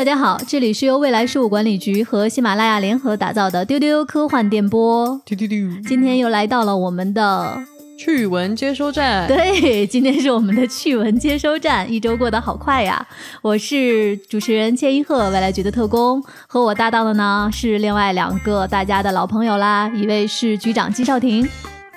[0.00, 5.20] 大家好，这里是由未来事务管理局和喜马拉雅联合打造的丢丢科幻电波。
[5.26, 7.62] 丢丢丢，今天又来到了我们的，
[7.98, 9.28] 趣闻接收站。
[9.28, 11.92] 对，今天是我们的趣闻接收站。
[11.92, 13.06] 一周过得好快呀！
[13.42, 21.46] 我是主持人千一鹤，未来局的特工，和我搭档的呢是另外两个大家的老朋友啦，一位是局长金少廷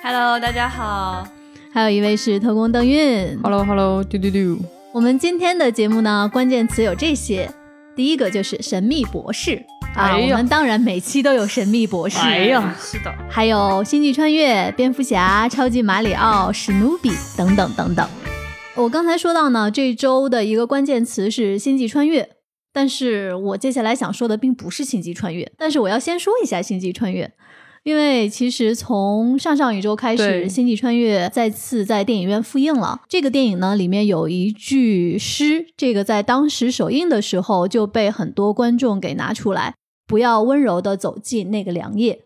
[0.02, 1.26] ，Hello，大家好。
[1.72, 3.40] 还有一位是特工邓韵。
[3.42, 4.58] Hello Hello，丢丢丢，
[4.92, 7.50] 我们今天的节目呢，关键词有这些。
[7.96, 9.64] 第一个就是神秘博士。
[9.94, 12.74] 啊，我们当然每期都有神秘博士，哎呀。
[12.80, 18.08] 是的，还有星际穿越、蝙蝠侠、超级马里奥、史努比等等等等。
[18.74, 22.28] 我刚才说到呢，这周的一个关键词是星际穿越，
[22.72, 27.32] 但是我接下来想说的并不是星际穿越，但是我要先说一下星际穿越。
[27.84, 33.02] 因为其实从上上一周开始，《星际穿越》再次在电影院复映了。
[33.08, 39.74] 这个电影呢，里面有一句诗，这个在当时首映的时候就被很多观众给拿出来
[40.08, 42.22] ：“不要温柔的走进那个凉夜。”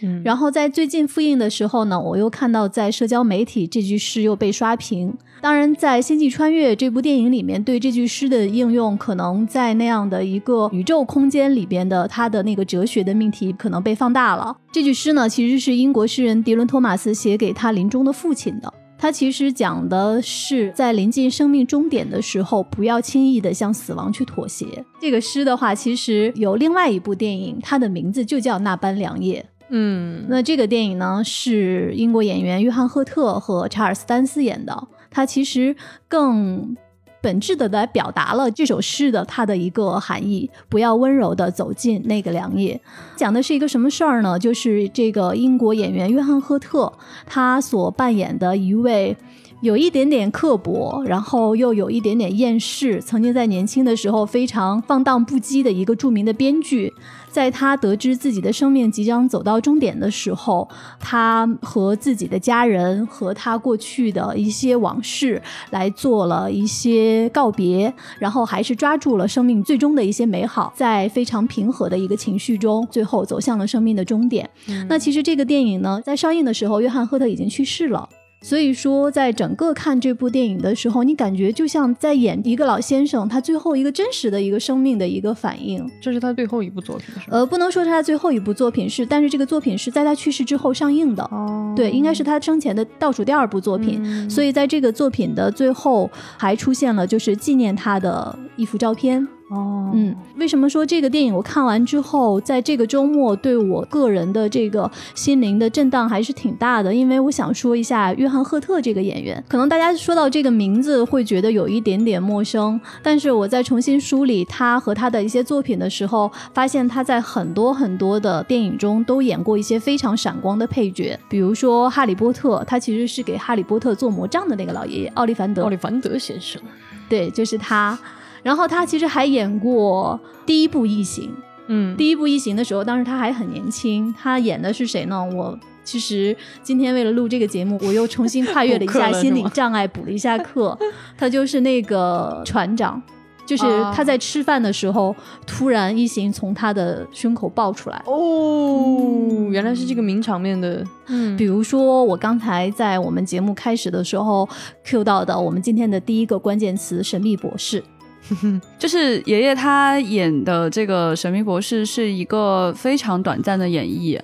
[0.00, 5.16] 嗯，然后在最近复映的时候呢，我又看到在社交媒体这句诗又被刷屏。
[5.42, 14.56] 当然，在《星际穿越》这部电影里面，对这句诗的应用，可能在那样的一个宇宙空间里边的它的那个哲学的命题可能被放大了。
[14.70, 18.72] 这句诗呢，其实是英国诗人迪伦·托马斯写给他临终的父亲的。
[18.96, 24.64] 他其实讲的是在临近生命终点的时候，不要轻易的向死亡去妥协。
[25.00, 29.44] 这个诗的话，其实有另外一部电影，它的名字就叫《那般良夜》。
[29.70, 34.86] 嗯，那这个电影呢，是英国演员约翰赫特和查尔斯丹斯演的。
[35.12, 35.76] 它其实
[36.08, 36.76] 更
[37.20, 42.80] 本质的来表达了这首诗的它的一个含义：不要温柔的走进那个凉夜。
[43.14, 44.36] 讲的是一个什么事儿呢？
[44.38, 46.92] 就是这个英国演员约翰赫特，
[47.24, 49.16] 他所扮演的一位。
[49.62, 56.92] 有一点点刻薄，然后又有一点点厌世，曾经在年轻的时候非常放荡不羁的一个著名的编剧，
[57.30, 74.50] 在他得知自己的生命即将走到终点的时候，他和自己的家人和他过去的一些往事来做了一些告别，然后还是抓住了生命最终的一些美好，在非常平和的一个情绪中，最后走向了生命的终点。
[74.88, 78.08] 那其实这个电影呢，在上映的时候，约翰赫特已经去世了。
[78.42, 85.88] 所以说，在整个看这部电影的时候，你感觉就像在演一个老先生他最后一个真实的一个生命的一个反应。
[86.00, 87.06] 这是他最后一部作品？
[87.30, 91.22] 呃，不能说是他最后一部作品是，但是这个作品是在他去世之后上映的。
[91.24, 99.26] 哦，对，应该是他生前的倒数第二部作品，嗯所以在这个作品的最后还出现了就是纪念他的一幅照片。
[99.52, 106.94] 哦，嗯，为什么说这个电影我看完之后，在这个周末对我个人的这个心灵的震荡还是挺大的？
[106.94, 125.68] 因为我想说一下约翰赫特这个演员，可能大家说到这个名字会觉得有一点点陌生，但是我在重新梳理他和他的一些作品的时候，发现他在很多很多的电影中都演过一些非常闪光的配角，比如说《哈利波特》，他其实是给哈利波特做魔杖的那个老爷爷奥利凡德奥。
[125.68, 126.60] 利凡德先生，
[127.08, 127.98] 对，就是他。
[128.42, 131.24] 然后他其实还演过第一部《异形》，
[131.68, 134.12] 嗯，第一部《异形》的时候，当时他还很年轻。
[134.18, 135.24] 他演的是谁呢？
[135.34, 140.76] 我其实今天为了录这个节目，我又重新跨越了一下 心理障碍，补了一下课。
[141.16, 143.00] 他就是那个船长，
[143.46, 145.14] 就是啊他在吃饭的时候，
[145.46, 148.02] 突然异形从他的胸口爆出来。
[148.06, 154.48] 哦，原来是这个名场面的，嗯比如说，我刚才在我们节目开始的时候
[154.84, 157.82] Q 到的，我们今天的第一个关键词“神秘博士”。
[158.78, 164.20] 就是爷爷他演的这个神秘博士是一个非常短暂的演绎。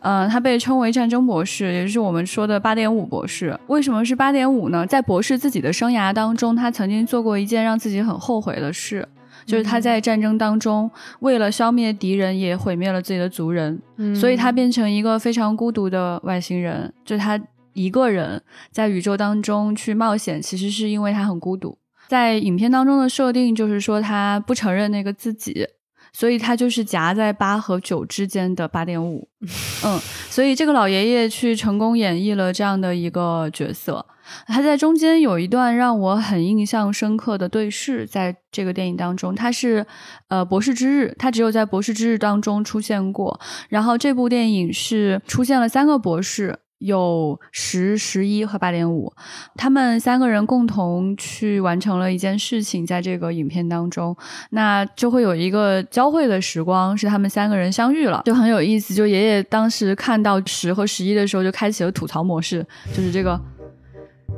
[0.00, 3.56] 呃，他被称为战争博士，也就是我们说的八点五博士。
[3.68, 4.84] 为什么是八点五呢？
[4.84, 9.06] 在博士自己的生涯当中，他曾经做过一件让自己很后悔的事，
[9.46, 13.80] 就是他在战争当中为了消灭敌人，也毁灭了自己的族人。
[13.96, 17.40] 嗯所以他变成一个非常孤独的外星人，就他
[17.72, 18.42] 一个人
[18.72, 21.78] 在宇宙当中去冒险，其实是因为他很孤独。
[22.12, 25.66] 在影片当中的设定就是说他不承认那个自己，
[26.12, 29.30] 所以他就是夹在八和九之间的八点五。
[29.82, 29.98] 嗯，
[30.28, 34.04] 所以这个老爷爷去成功演绎了这样的一个角色。
[34.46, 39.86] 他在中间有一段让我很印象深刻的对视，在这个电影当中，他是
[40.28, 43.40] 呃博士之日，他只有在博士之日当中出现过。
[43.70, 49.12] 然后这部电影是出现了三个博士，有十、十一和八点五，
[49.56, 54.16] 他们三个人共同去完成了一件事情，在这个影片当中，
[54.50, 58.94] 那就会有一个交汇的时光，是他们三个人相遇了，就很有意思。
[58.94, 63.40] 就爷爷当时看到十和十一的时候，就开启了吐槽模式，就是这个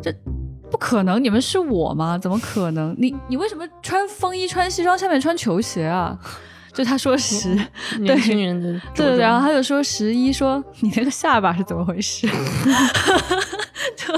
[0.03, 0.15] 这。
[0.71, 2.19] 不可能，你们是我吗？
[2.19, 2.93] 怎么可能？
[2.99, 6.19] 你你为什么穿风衣穿西装下面穿球鞋啊？
[6.75, 7.57] 就他说十，
[8.01, 12.29] 年轻人的对对，然后他就说十一，说你那个下巴是怎么回事？
[13.97, 14.13] 就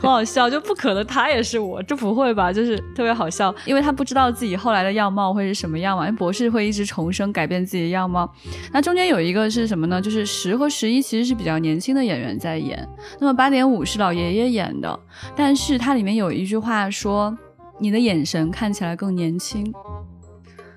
[0.00, 2.52] 很好笑，就不可能他也是我，这不会吧？
[2.52, 6.04] 就是特别好笑，因为他不知道自己后来的样貌会是什么样嘛。
[6.06, 8.30] 因为博士会一直重生，改变自己的样貌。
[8.72, 10.00] 那中间有一个是什么呢？
[10.00, 12.88] 就是十和十一其实是比较年轻的演员在演，
[13.18, 15.00] 那么八点五是老爷爷演的，
[15.34, 17.36] 但是它里面有一句话说
[17.80, 19.72] ：“你的眼神看起来更年轻。”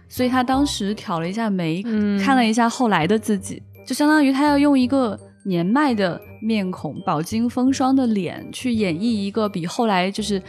[0.10, 1.82] 所以他当时挑了一下眉，
[2.20, 10.42] 看了一下后来的自己，就相当于他要用一个年迈的面孔、饱经风霜的脸去演绎一个比后来就是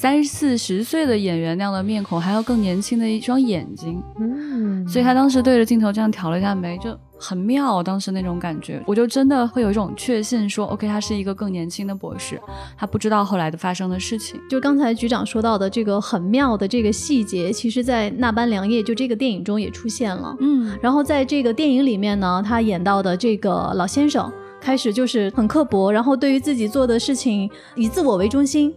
[0.00, 4.00] 三四十岁的演员那样的面孔还有更年轻的一双眼睛。
[4.20, 6.96] 嗯，所以他当时对着镜头这样挑了一下眉，就。
[7.20, 12.40] 很妙，当时那种感觉，我就真的会有一种确信，说 OK，他是一个更年轻的博士，
[12.76, 14.40] 他不知道后来的发生的事情。
[14.48, 20.36] 就刚才局长说到的这个很妙的这个细节，其实，在那般良夜就这个电影中也出现了。
[20.38, 28.72] 嗯，然后在这个电影里面呢，他演到的这个老先生，开始就是很刻薄，然后对于自己做的事情以自我为中心，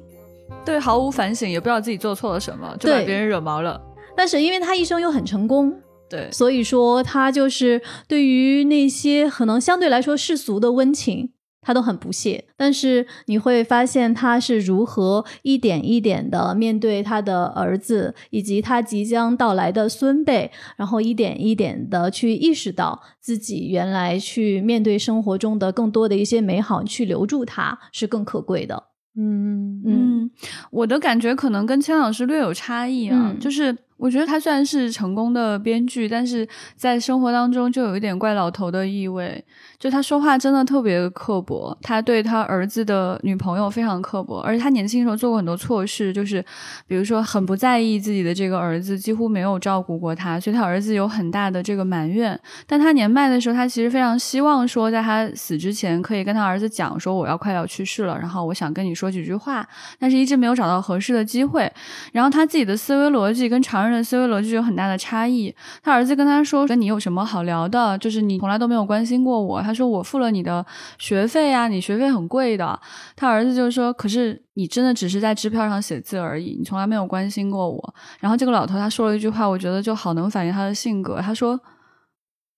[0.66, 3.82] 对，毫无反省，也不知道自己做错了什么，就把别人惹毛了。
[4.16, 5.74] 但是因为他一生又很成功。
[6.10, 11.32] 对，所以说他就是对于那些可能相对来说世俗的温情，
[11.62, 12.46] 他都很不屑。
[12.58, 28.91] 但是你会发现他是如何一点一点的面对他的儿子以及他即将到来的孙辈，然后一点一点的去意识到自己原来去面对生活中的更多的一些美好，去留住它是更可贵的。
[29.16, 30.32] 嗯嗯，
[30.72, 33.78] 我的感觉可能跟千老师略有差异啊，就是。
[34.02, 39.46] 我觉得他虽然是成功的编剧，但是在生活当中就有一点怪老头的意味。
[39.82, 46.40] 就他说话真的特别刻薄，他对他儿子的女朋友非常刻薄，而且他年轻时候做过很多错事，就是
[46.86, 52.40] 比如说很不在意自己的这个儿子，几乎没有照顾过他，所以他儿子有很大的这个埋怨。
[52.68, 59.68] 但他年迈的时候，他其实非常希望说，在他死之前可以跟他儿子讲说，我要快要去世了，然后我想跟你说几句话，
[59.98, 61.68] 但是一直没有找到合适的机会。
[62.12, 65.52] 然后他自己的思维逻辑跟常人的思维逻辑有很大的差异。
[65.82, 67.98] 他儿子跟他说，跟你有什么好聊的？
[67.98, 69.71] 就是你从来都没有关心过我。
[69.72, 70.66] 他说我付了你的
[71.00, 72.78] 学费啊，你学费很贵的。
[73.16, 81.22] 他儿子就说：“可是你真的只是在支票上写字而已，你从来没有关心过我。”然后这个老头他说了一句话，我觉得就好能反映他的性格。
[81.22, 81.58] 他说：“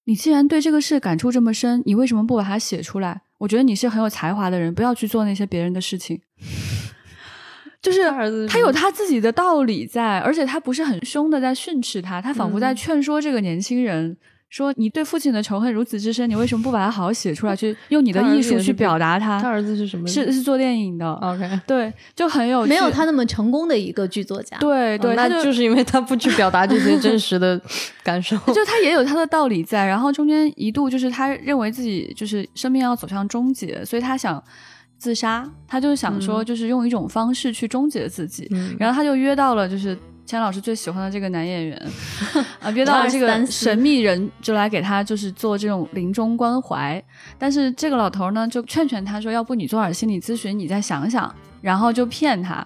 [0.05, 3.21] 你既然对这个事感触这么深，你为什么不把它写出来？
[3.37, 6.19] 我觉得你是很有才华的人，不要去做那些别人的事情。”
[7.81, 8.01] 就是
[8.47, 14.17] 他有他自己的道理在，而且他不是很凶的在训斥他，他仿佛在劝说这个年轻人。
[14.53, 19.41] 说你对父亲的仇恨如此之深，你为什么不把它好好写出来，去 用你的艺术去表达它？
[19.41, 20.05] 他儿子是什么？
[20.07, 21.11] 是是做电影的。
[21.11, 24.55] OK，对，就很有没有他那么成功的一个剧作家。
[24.59, 27.59] 对对，那就是因为他不去表达这些真实的
[28.05, 29.87] 感受，就他也有他的道理在。
[29.87, 34.41] 然后中间一度就是他认为自己就是生命要走向终结，所以他想
[34.99, 38.47] 自杀，他就想说就是用一种方式去终结自己。
[38.77, 39.97] 然后他就约到了就是。
[40.25, 41.91] 钱老师最喜欢的这个男演员
[42.61, 47.03] 啊，约到了这个神秘人，就来给他就是做这种临终关怀。
[47.37, 52.65] 但是这个老头呢，就劝劝他说：“要不你做点心理咨询，你再想想。”然后就骗他，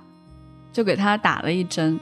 [0.71, 1.99] 就给他打了一针，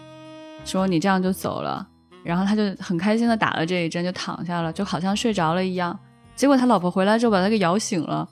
[0.64, 1.88] 说你这样就走了。
[2.24, 5.98] 然后他就很开心的打了这一针，就躺下了，就好像睡着了一样。
[6.36, 8.28] 结果他老婆回来之后把他给摇醒了，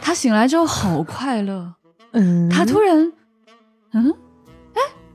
[0.00, 1.74] 他醒来之后好快乐，
[2.12, 3.12] 嗯，他突然，
[3.92, 4.14] 嗯。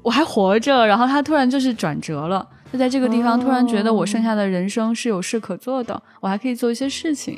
[0.08, 7.38] 我还活着，然后他突然就是转折了，他在这个地方突然觉得我剩下的人生是有事可做的，我还可以做一些事情，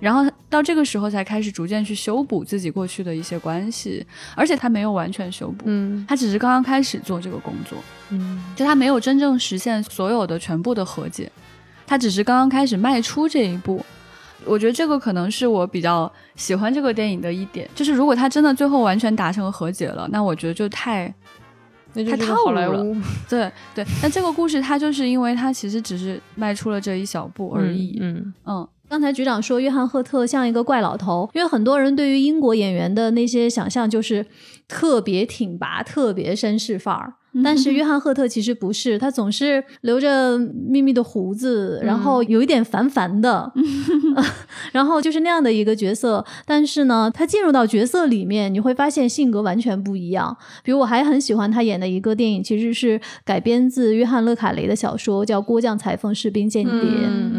[0.00, 7.78] 然后到这个时候才开始逐渐去修补自己过去的一些关系，而且他没有完全修补，嗯，他只是刚刚开始做这个工作，
[8.10, 11.30] 嗯，就他没有真正实现所有的全部的和解，
[11.86, 13.80] 他只是刚刚开始迈出这一步，
[14.44, 21.14] 我觉得这个可能是我比较喜欢这个电影的一点，就是如果他真的最后完全达成和解了，那我觉得就太。
[22.04, 22.96] 太套路了，
[23.28, 27.98] 对对，但这个故事它就是因为它其实只是迈出了这一小步而已。
[28.00, 34.26] 嗯嗯，刚才局长说约翰赫特像一个怪老头，因为很多人对于英国演员的那些想象就是
[34.66, 37.14] 特别挺拔、特别绅士范儿。
[37.44, 43.52] 但是约翰赫特其实不是，他总是留着密密的胡子，然后有一点烦烦的
[44.72, 46.24] 然后就是那样的一个角色。
[46.44, 50.36] 但是呢，他进入到角色里面，你会发现性格完全不一样。
[50.62, 56.72] 比如我还很喜欢他演的一个电影，其实是改编自约翰勒卡雷的小说，叫《郭将裁缝士兵间谍》。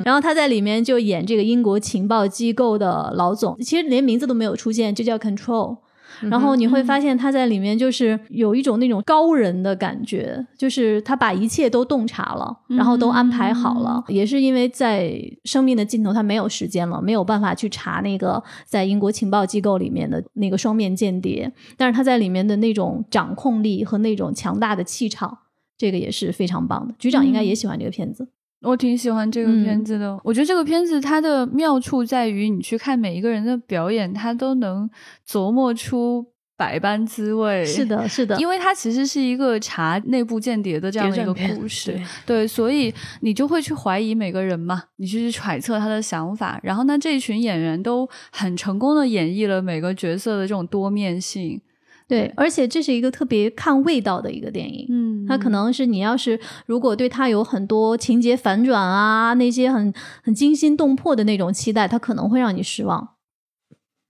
[0.06, 5.78] 然后他在里面就演这个英国情报机构的老总，其实连名字都没有出现，就叫 Control。
[6.22, 14.04] 然后你会发现他在里面就是有一种那种高人的感觉，就是他把一切都洞察了，然后都安排好了。
[14.08, 15.14] 也是因为在
[15.46, 25.38] 生命的尽头，他没有时间了，没有办法去查那个在英国情报机构里面的那个双面间谍，但是他在里面的那种掌控力和那种强大的气场，
[25.78, 26.94] 这个也是非常棒的。
[26.98, 28.28] 局长应该也喜欢这个片子。
[28.62, 30.20] 我挺喜欢这个片子的。
[30.24, 34.90] 我觉得这个片子它的妙处在于，你去看每一个人的表演，他都能
[35.28, 36.26] 琢磨出
[36.58, 37.64] 百般滋味。
[37.64, 46.60] 是的，是的，因为它其实是一个查内部间谍的这样的一个故事，对，所以你就会去怀疑每个人嘛，你去揣测他的想法。
[46.62, 51.62] 然后呢，这一群演员都很成功的演绎了每个角色的这种多面性。
[52.10, 63.10] 对，而且这是一个特别看味道的一个电影，嗯，它可能是你要是如果对它有很多情节反转啊，那些很很惊心动魄的那种期待，它可能会让你失望。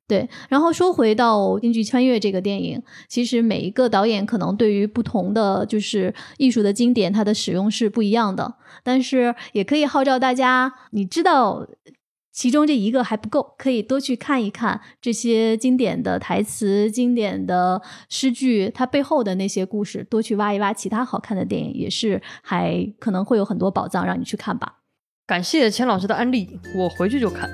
[0.07, 11.67] 对，然后说回到《京剧穿越》这个电影，其实每一个导演可能对于不同的就是艺术的经典，它的使用是不一样的，但是也可以号召大家，你知道。
[12.31, 24.77] 其中这一个还不够，可以多去看一看这些经典的台词、经典的诗句，它背后的那些故事，多去挖一挖其他好看的电影，也是还可能会有很多宝藏让你去看吧。
[25.27, 27.49] 感谢钱老师的安利，我回去就看。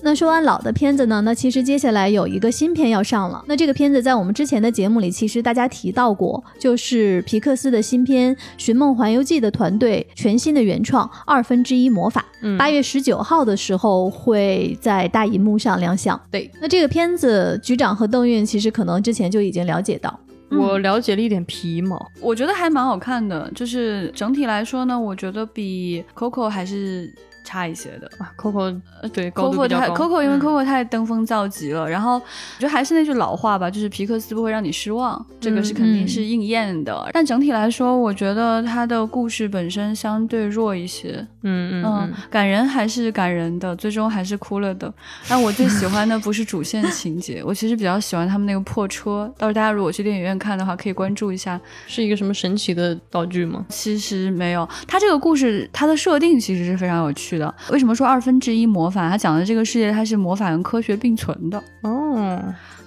[0.00, 1.20] 那说完老的片子呢？
[1.22, 3.44] 那其实接下来有一个新片要上了。
[3.48, 12.24] 那这个片子在我们之前的节目里，其实大家提到过，就是皮克斯的新片《寻梦环游记》的团队全新的原创《二分之一魔法》，
[12.56, 16.18] 八月十九号的时候会在大荧幕上亮相。
[16.30, 20.18] 对，那这个片子局长和邓韵其实可能之前就已经了解到，
[20.50, 23.50] 我了解了一点皮毛，我觉得还蛮好看的。
[23.54, 27.12] 就是整体来说呢，我觉得比 Coco 还是。
[27.48, 28.78] 差一些的啊，Coco
[29.10, 32.20] 对，Coco 太 Coco 因为 Coco 太登峰造极了，然后我
[32.60, 37.08] 觉得还是那句老话吧，就是皮克斯不会让你失望，这个是肯定是应验的。
[37.14, 44.92] 但整体来说，我觉得它的故事本身相对弱一些，嗯嗯，感人还是感人的，最终还是哭了的。
[45.26, 49.32] 但我最喜欢的不是主线情节，我其实比较喜欢他们那个破车。
[49.38, 53.64] 到时候大家如果去电影院看的话，可以关注一下，是一个什么神奇的道具吗？
[53.70, 57.37] 其实没有，它这个故事它的设定其实是非常有趣。
[57.70, 59.08] 为什么说二分之一魔法？
[59.08, 61.62] 它讲的这个世界，它是魔法跟科学并存的。
[61.82, 62.42] 哦，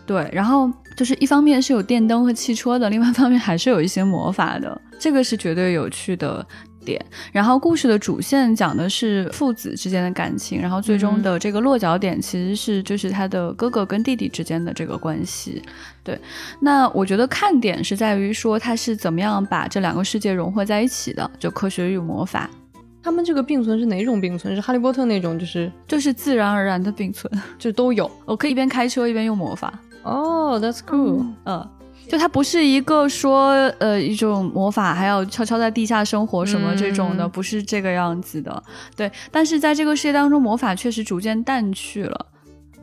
[0.05, 6.45] 对，然后就是一方面是有电灯和汽车的，另外一方面还是有一些魔法的，这个是绝对有趣的
[6.83, 7.03] 点。
[7.31, 15.61] 然后故事的主线讲的是父子之间的感情，然后最终的这个落脚点其实是就是他的哥哥跟弟弟之间的这个关系。
[16.03, 16.19] 对，
[16.59, 22.49] 那我觉得看点是在于说他是怎么样把这两个世界融合在一起的，就科学与魔法。
[23.03, 24.55] 他们这个并存是哪种并存？
[24.55, 28.09] 是哈利波特那种，就是就是自然而然的并存， 就都有。
[28.25, 29.73] 我可以一边开车一边用魔法。
[30.03, 31.25] 哦，That's cool。
[31.45, 31.67] 嗯，
[32.07, 38.63] 就它不是一个说呃一种魔法还要悄悄在地下生活什么这种的，不是这个样子的。
[38.95, 42.25] 对，但是在这个世界当中，魔法确实逐渐淡去了。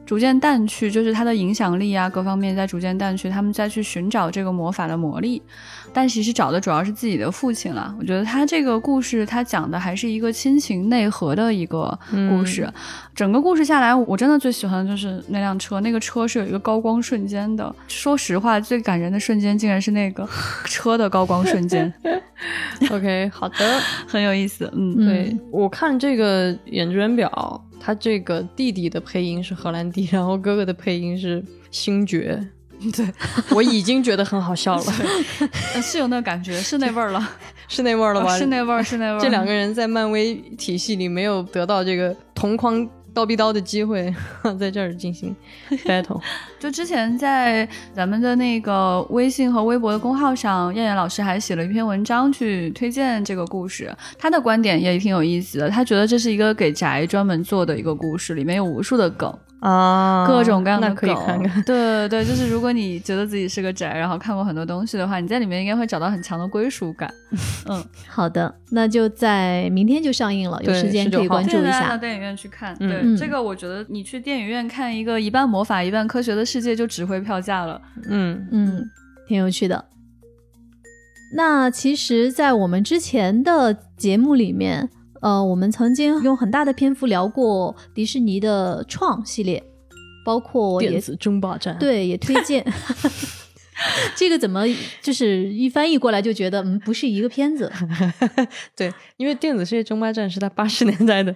[0.07, 3.29] 逐渐淡去，就是它的影响力啊，各方面在逐渐淡去。
[3.29, 5.43] 他们再去寻找这个魔法的魔力，
[5.93, 7.95] 但其实找的主要是自己的父亲了。
[7.99, 11.99] 我觉得他这个故事，他讲的还是一个亲情内核的一个
[12.31, 12.69] 故事。
[13.15, 17.75] 整个故事下来，我真的最喜欢的就是那辆车，那个车是有一个高光瞬间的。
[17.89, 20.29] 说实话，最感人的瞬间竟然是那个
[20.65, 21.93] 车的高光瞬间。
[22.91, 24.71] OK，好的， 很有意思。
[24.75, 27.65] 嗯，对我看这个演员表。
[27.81, 32.45] 他这个弟弟的配音是荷兰弟，然后哥哥的配音是星爵。
[32.97, 33.13] 对
[33.51, 34.93] 我已经觉得很好笑了，
[35.83, 37.29] 是有那感觉，是那味儿了，
[37.69, 38.37] 是那味儿了吧？
[38.39, 39.21] 是那味儿，是那味儿。
[39.21, 42.89] 这两个人在漫威体系里没有得到这个同框。
[43.15, 44.15] 刀逼刀的机会，
[44.61, 45.35] 在这儿进行
[45.85, 46.21] battle。
[46.61, 53.93] 就之前在咱们的那个微信和微博的公号上，燕燕老师还写了一篇文章去推荐这个故事。
[54.17, 59.37] 他的观点也挺有意思的，他觉得这是一个给宅专门做的一个故事，里面有无数的梗。
[59.61, 61.61] 啊，各种各样的可以看看。
[61.67, 67.13] 对对，就是如果你觉得自己是个宅，然后看过很多东西的话，你在里面应该会找到很强的归属感。
[67.69, 71.89] 嗯，好的，那就在明天就上映了，有时间可以关注一下。
[71.91, 72.77] 到电影院去看。
[72.79, 77.81] 对，这个我觉得你去电影院看一个一半魔法一半科学的世界就值回票价了。
[78.09, 78.91] 嗯嗯，
[79.27, 79.85] 挺有趣的。
[81.35, 84.89] 那其实，在我们之前的节目里面。
[85.21, 89.63] 呃，我们曾经用很大的篇幅聊过迪士尼的创系列，
[90.25, 92.65] 包括电子争霸战，对，也推荐。
[94.17, 94.65] 这个怎么
[95.01, 97.73] 就是一翻译过来就觉得嗯不是一个片子？
[98.75, 101.35] 对，因为电子世界争霸战是他八十年代的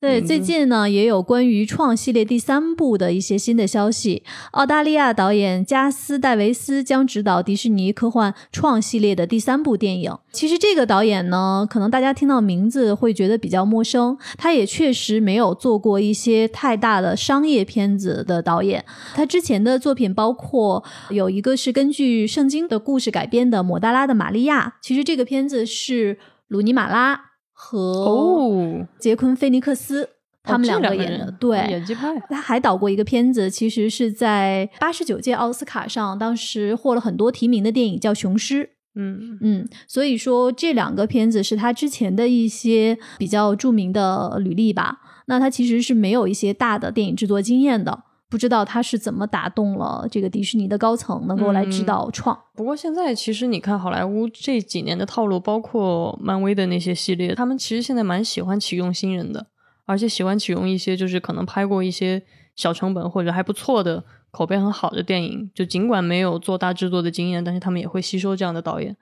[0.00, 4.22] 对，最近呢也有关于《创》系列第三部的一些新的消息。
[4.50, 10.14] 澳大利亚导演加斯·戴维斯将执导迪士尼科幻《创》系列的第三部电影。
[10.30, 18.84] 其实这个导演呢，可能大家听到名字会觉得比较陌生，他也确实没有做过一些太大的商业片子的导演。
[19.14, 27.30] 他之前的作品包括有一个是根据圣经的故事改编的《抹大拉的玛利亚》，其实这个片子是鲁尼马拉
[27.66, 30.06] 和哦，杰昆·菲尼克斯
[30.42, 31.56] 他们两个演的，人对。
[31.70, 32.14] 演技派。
[32.28, 38.64] 他还导过一个片子，其实是在八十九届奥斯卡上，当时获了很多提名的电影，叫《雄狮》。
[38.96, 45.00] 嗯，嗯，所以说这两个片子是他之前的一些比较著名的履历吧。
[45.26, 48.03] 那他其实是没有一些大的电影制作经验的，
[48.34, 52.36] 不知道他是怎么打动了这个迪士尼的高层，能够来指导创。
[52.56, 59.46] 不过现在其实你看好莱坞这几年的套路，包括漫威的那些系列，他们其实现在蛮喜欢启用新人的，
[59.86, 62.20] 而且喜欢启用一些就是可能拍过一些
[62.56, 68.96] 小成本或者还不错的、口碑很好的电影，就尽管没有做大制作的经验，但是他们也会吸收这样的导演。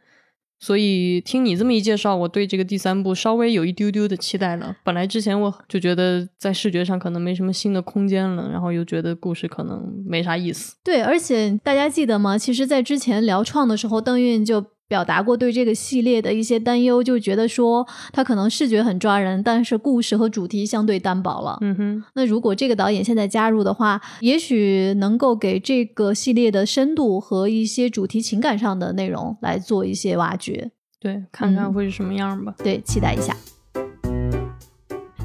[0.62, 4.76] 所以听你这么一介绍，我对这个第三部稍微有一丢丢的期待了。
[4.84, 10.76] 本来之前我就觉得在视觉上可能没什么新的空间了，然后又觉得故事可能没啥意思。
[10.84, 12.38] 对，而且大家记得吗？
[12.38, 21.56] 其实，在之前聊创的时候，邓韵就表达过对这个系列的一些担忧，就觉得说它可能视觉很抓人，但是故事和主题相对单薄了。
[21.62, 30.70] 嗯哼，那如果这个导演现在加入的话，也许能够给这个系列的深度和一些主题情感上的内容来做一些挖掘。
[31.00, 32.54] 对，看看嗯会是什么样吧。
[32.58, 33.34] 对，期待一下。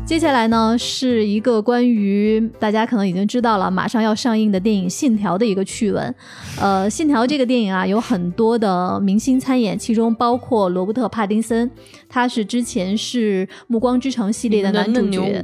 [0.07, 6.15] 接下来呢，是一个关于大家可能已经知道了，马上要上映的电影《信条》的一个趣闻。
[6.61, 11.69] 呃，《信条》这个电影啊，有很多的明星参演，其中包括罗伯特·帕丁森，
[12.07, 15.43] 他是之前是《暮光之城》系列的男主角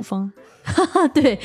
[1.14, 1.38] 对，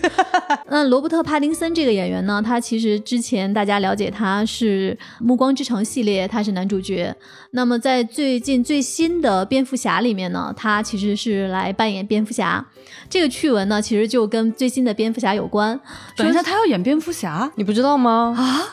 [0.68, 7.14] 那罗伯特·帕丁森这个演员呢，他其实之前大家了解他是《暮光之城》系列，他是男主角。
[7.52, 12.64] 那么在最近最新的蝙蝠侠里面呢，他其实是来扮演蝙蝠侠。
[13.08, 15.80] 这个趣闻呢，其实就跟最新的蝙蝠侠有关。
[16.14, 18.34] 等一下，他要演蝙蝠侠你不知道吗？
[18.38, 18.68] 啊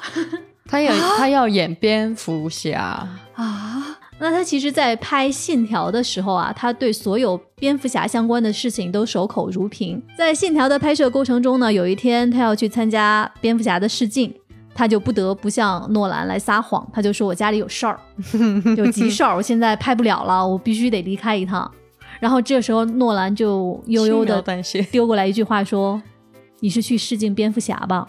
[0.69, 3.96] 他演他要演蝙蝠侠，啊！
[4.19, 10.01] 那他其实，在拍《信条》的时候啊，他对所有蝙蝠侠相关的事情都守口如瓶。
[10.17, 14.33] 在《信条》的拍摄过程中呢，有一天他要去参加蝙蝠侠的试镜，
[14.73, 17.99] 他就不得不向诺兰来撒谎，他就说我家里有事儿，
[18.75, 21.69] 有急事儿，我现在拍不了了，我必须得离开一趟。
[22.19, 24.43] 然后这时候诺兰就悠悠的。
[24.91, 26.01] 丢过来一句话说
[26.61, 28.07] ：“你是去试镜蝙蝠侠吧？”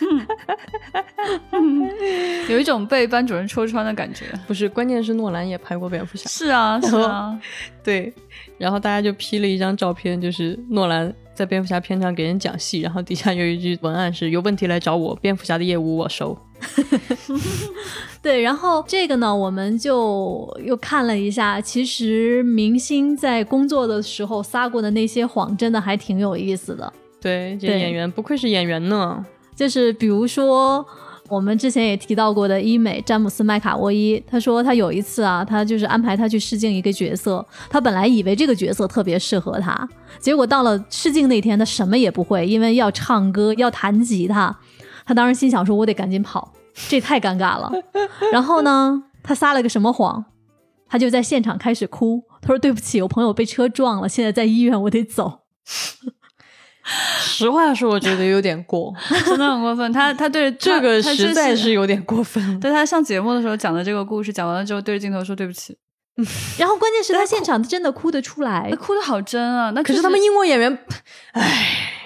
[2.48, 4.26] 有一种被班主任戳穿的感觉。
[4.46, 7.38] 不是，关键是诺兰也拍过蝙蝠侠，是啊，是啊，
[7.82, 8.12] 对。
[8.58, 16.36] 然后大家就 P 了一张照片，就是诺兰在蝙蝠侠片场给人讲戏，然后底下有一句文案是“有问题来找我，蝙蝠侠的业务我收
[18.22, 26.90] 对，然后这个呢，我们就又看了一下，其实明星在工作的时候撒过的那些谎，真的还挺有意思的。”。
[27.20, 29.24] 对，这对演员不愧是演员呢。
[29.54, 30.84] 就是比如说，
[31.28, 39.88] 我们之前也提到过的医美詹姆斯麦卡沃伊，他说他有一次啊，他就是安排他去试镜一个角色，他本来以为这个角色特别适合他，
[40.18, 44.54] 结果到了试镜那天，他什么也不会，因为要唱歌要弹吉他，
[45.06, 46.52] 他当时心想说，我得赶紧跑，
[46.88, 47.72] 这太尴尬了。
[48.32, 50.24] 然后呢，他撒了个什么谎？
[50.86, 55.40] 他就在现场开始哭，他说对不起，我朋友被车撞了，现在在医院，我得走。
[57.18, 58.92] 实话说，我觉得有点过，
[59.24, 59.90] 真的很过分。
[59.92, 62.60] 他他对这个实在是有点过分了。
[62.60, 65.76] 对他上节目的时候讲的这个故事，讲完了之后对着镜头说对不起，
[66.58, 69.70] 然后关键是他现场真的哭得出来他，哭的好真啊。
[69.70, 70.78] 那可是可他们英国演员，
[71.32, 72.04] 唉，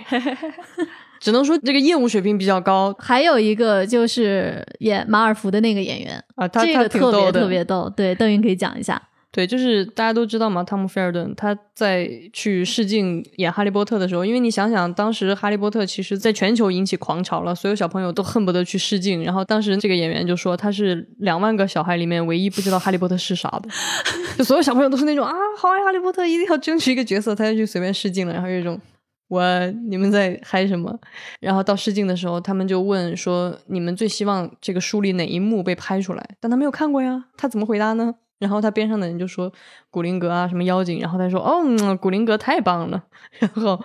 [1.21, 6.47] 只能说这个业务水平比较高还有一个就是演马尔福的那个演员，啊。
[6.47, 7.93] 他他这个特别挺逗的，特别逗。
[7.97, 9.03] 对，邓云可以讲一下。
[9.31, 19.23] 对，就是大家都知道嘛，汤姆·菲尔顿他在去试镜演《哈利波特》的时候，因为你想想，当时《哈利波特》其实在全球引起狂潮了，所有小朋友都恨不得去试镜。
[19.23, 23.69] 然后当时这个演员就说，他是两万个小孩里面唯一不知道《哈利波特》是啥的，
[24.39, 28.33] 就所有小朋友都是那种啊，好爱《哈利波特》，一定要争取一个角色，他就去随便试镜了。
[28.33, 28.81] 然后有一种
[29.29, 29.43] 我
[29.91, 30.99] 你们在嗨什么？
[31.39, 36.31] 然后到试镜的时候，他们就问说，你们最希望这个书里哪一幕被拍出来？
[36.41, 38.15] 但他没有看过呀，他怎么回答呢？
[38.39, 39.53] 然后他边上的人就说
[39.91, 43.03] 古灵阁啊，什么妖精，然后他说哦，嗯古灵阁太棒了。
[43.39, 43.83] 然后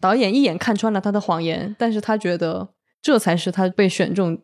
[0.00, 2.68] 导演一眼看穿了他的谎言，但是他觉得
[3.02, 4.38] 这才是他被选中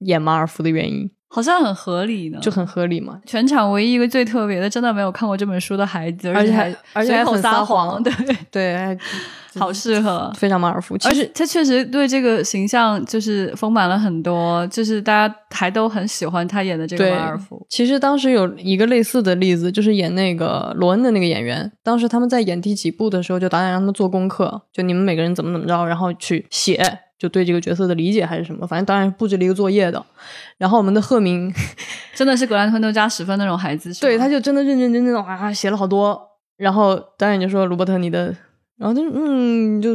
[0.00, 1.10] 演马尔福的原因。
[1.28, 3.20] 好像很合理呢，就很合理嘛。
[3.26, 8.12] 全场唯一一个最特别的，真的没有看过这本书的孩子，而且还而且还撒很撒谎谎，对，
[8.50, 8.98] 对，
[9.60, 10.32] 好适合。
[10.36, 10.96] 非常马尔福。
[10.98, 17.64] 其而实且他确实对这个形象就是丰满了很多，就是大家还都很喜欢他演的这个马尔福。
[17.68, 30.04] 其实当时有一个类似的例子，就是演那个罗恩的那个演员，当时他们在演第几部的时候，就导演让他们做功课，就你们每个人怎么怎么着，然后去写，就对这个角色的理解还是什么，反正导演布置了一个作业的。
[30.58, 31.52] 然后我们的赫明，
[32.14, 36.18] 真的是格兰芬多加十分那种孩子，对，他就真的认认真真的啊写了好多，
[36.56, 38.34] 然后导演就说罗伯特你的，
[38.78, 39.94] 然后他就嗯就。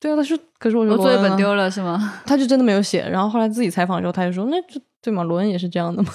[0.00, 2.12] 对啊，他说，可是我说我作业本丢了是吗？
[2.26, 3.08] 他就真的没有写。
[3.08, 6.10] 然后后来自己采访的时候，他就说：“那就对嘛，罗恩也是这样的嘛，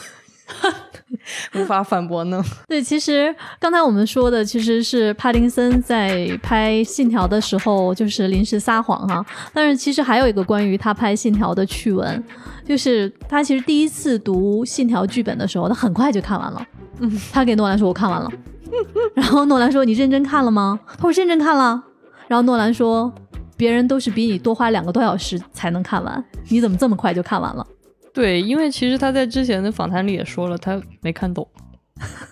[1.60, 2.40] 无法反驳呢。
[2.70, 9.26] 对，其实刚才我们说的其实是帕丁森在拍《信条》的时候，就是临时撒谎哈。
[9.54, 12.24] 但是其实还有一个关于他拍《信条》的趣闻，
[12.64, 16.64] 就是他其实第一次读《信条》剧本的时候，他很快就看完了。
[17.00, 18.30] 嗯，他给诺兰说：“我看完了。”
[19.16, 21.84] 然后诺兰说：“你认真看了吗？”他说：“认真看了。”
[22.28, 23.12] 然后诺兰说
[23.58, 27.66] ：“别人都是比你多花两个多小时才能看完，你怎么这么快就看完了？”
[28.14, 31.48] 对，因为其实他在之前的访谈里也说了，他没看懂，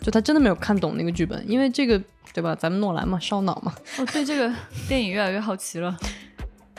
[0.02, 2.02] 就他真的没有看懂那个剧本，因为这个
[2.34, 2.56] 对吧？
[2.56, 3.74] 咱们诺兰嘛，烧脑嘛。
[4.00, 4.52] 我对这个
[4.88, 5.96] 电影越来越好奇了。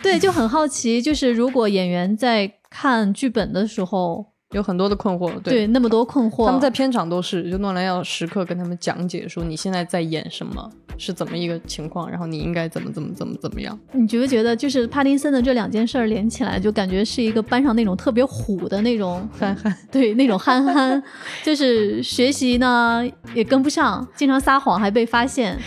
[0.02, 13.78] 对，就很好奇，就是如果演员在看剧本的时候，有很多的困惑，对那么多困惑，他们在片场都是，就诺兰要时刻跟他们讲解说你现在在演什么，是怎么一个情况，然后你应该怎么怎么怎么怎么样。
[13.92, 21.02] 你觉不觉得就是帕丁森的这两件事儿连起来，就感觉是一个班上那种特别虎的那种憨憨，对，那种憨憨，
[21.44, 25.58] 就是学习呢也跟不上，经常撒谎还被发现。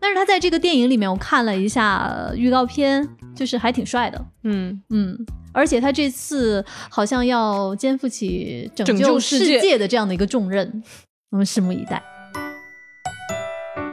[0.00, 5.18] 但是他在这个电影里面，我看了一下预告片，就是还挺帅的，嗯嗯，
[5.54, 10.82] 而且他这次好像要肩负起拯拯救世界的这样的一个重任，
[11.30, 12.02] 我们拭目以待。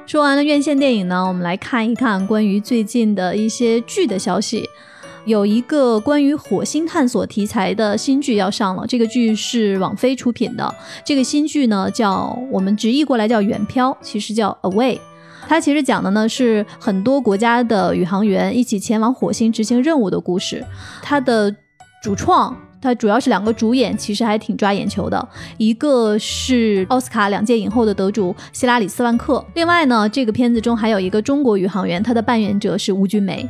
[0.07, 4.67] 说完了院线电影呢，我们来看一看关于最近的一些剧的消息。
[5.25, 10.75] 有一个关于火星探索题材的新剧要上了，这个剧是网飞出品的。
[11.05, 14.95] 这个新剧呢，叫我们直译过来叫《远漂》，其实叫《Away》。
[15.47, 20.65] 它其实讲的呢是很多国家的宇航员一起前往火星执行任务的故事。
[21.01, 21.53] 它的
[22.01, 25.27] 主创，它主要是两个主演，其实还挺抓眼球的。
[25.57, 33.47] 一个是奥斯卡两届影后的得主希拉里斯万克，另外呢，这个片子中还有一个中国宇航员，他的扮演者是吴君梅。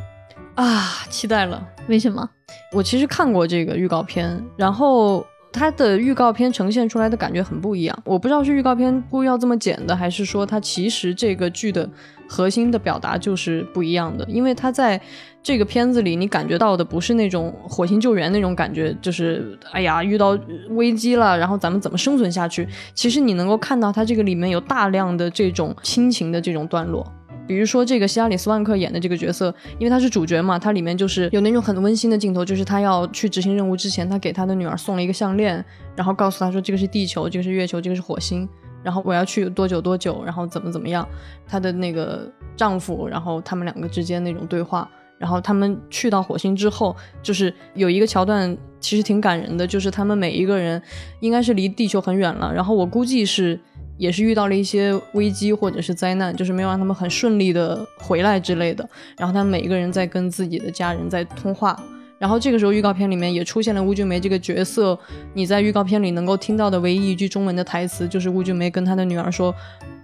[0.54, 1.66] 啊，期待了。
[1.88, 2.28] 为什么？
[2.72, 7.96] 我其实看过这个预告片，然后它的预告片呈现出来的感觉很不一样。
[8.04, 11.88] 我不知道是预告片故意要这么剪的，还是说它其实这个剧的
[12.26, 14.24] 核心的表达就是不一样的。
[14.28, 15.00] 因为它在
[15.42, 20.38] 这个片子里，你感觉到的不是那种火星救援那种感觉，就是哎呀遇到
[20.70, 22.66] 危机了，然后咱们怎么生存下去。
[22.94, 27.06] 其实你能够看到它这个里面有大量的这种亲情的这种段落。
[27.46, 35.62] 比如说这个希拉里斯万克演的这个角色，因为他是主角嘛，他里面就是有那种很温馨的镜头，就是他要去执行任务之前，他给他的女儿送了一个项链，
[35.96, 38.48] 然后告诉他说这个是地球，这个是月球，这个是火星，
[38.82, 41.06] 然后我要去多久多久，然后怎么怎么样，
[41.46, 50.80] 她的那个丈夫，然后他们两个之间那种对话，然后他们去到火星之后，就是有一个桥段其实挺感人的，就是他们每一个人
[51.20, 53.60] 应该是离地球很远了，然后我估计是。
[53.96, 58.88] 也是遇到了一些危机或者是灾难，就是没有让他们很顺利的回来之类的。
[59.16, 61.78] 然后他们每一个人在跟自己的家人在通话。
[62.18, 64.96] 然后这个时候预告片里面也出现了邬俊梅这个角色。
[65.34, 69.52] 你在预告片里能够听到的唯一一句中文的台词，就是邬俊梅跟他的女儿说：“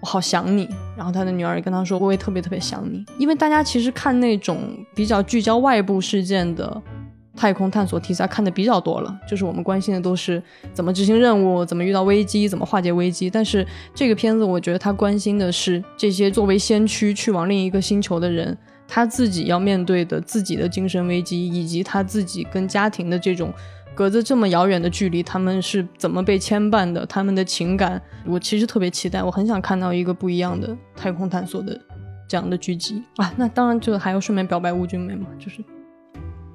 [0.02, 6.82] 我好想你。”然后他的女儿也跟他说：“我也特别特别想你。”因为大家其实看那种比较聚焦外部事件的。
[7.38, 13.30] 太空探索题材看的比较多了，就是我们关心的都是怎么执行任务，怎么遇到危机，怎么化解危机。
[13.30, 23.54] 但是这个片子，我觉得他关心的是这些作为先驱去往另一个星球的人，他自己要面对的自己的精神危机，以及他自己跟家庭的这种
[23.94, 28.02] 隔着这么遥远的距离，他们是怎么被牵绊的，他们的情感。
[28.26, 31.80] 我其实特别期待，我很想看到一个不一样的太空探索的
[32.26, 33.32] 这样的剧集啊。
[33.36, 35.62] 那当然，就还要顺便表白吴君梅嘛，就是。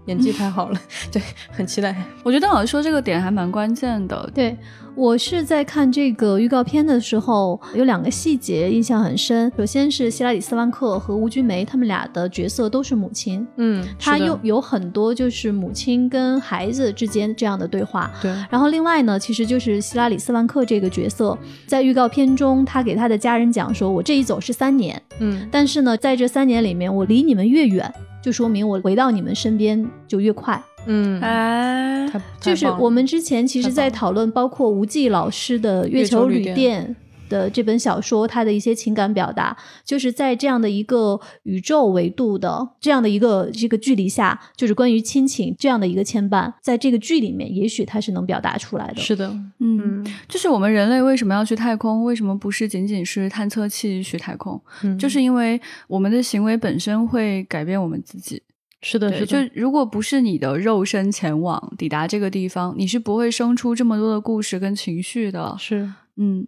[0.06, 0.80] 演技太好了，
[1.12, 1.96] 对，很期待。
[2.24, 4.30] 我觉得老师说这个点还蛮关键的。
[4.34, 4.58] 对
[4.96, 9.52] 我是在看这个预告片的时候，有两个细节印象很深。
[9.58, 13.46] 首先是希拉里斯万克和吴君梅，他们俩的角色都是母亲。
[13.58, 18.12] 嗯，他是的有有很多就是母亲跟孩子之间这样的对话。
[18.22, 21.36] 对，然后另外呢，其实就是希拉里斯万克这个角色，
[21.66, 27.92] 在预告片中，他给他的家人讲说：“我这一走是三年，嗯但是呢，在这三年里面，我离你们越远，
[28.24, 30.60] 就说明我回到你们身边就越快。
[30.88, 32.10] 嗯，哎，
[32.40, 36.96] 就是我们之前其实，在讨论包括吴季老师的《月球旅店》
[37.34, 49.02] 的这本小说，它的一些情感表达，就是在这样的一个宇宙维度的这样的一个这个距离下，就是关于亲情这样的一个牵绊，在这个剧里面，也许它是能表达出来的。
[49.02, 52.04] 是的，嗯，就是我们人类为什么要去太空？
[52.04, 54.62] 为什么不是仅仅是探测器去太空？
[54.84, 58.44] 嗯，就是因为我们的行为本身会改变我们自己。
[58.86, 65.56] 是的，是就如果不是你的肉身前往抵达这个地方，你是不会生出这么多的故事跟情绪的。
[65.58, 66.46] 是，嗯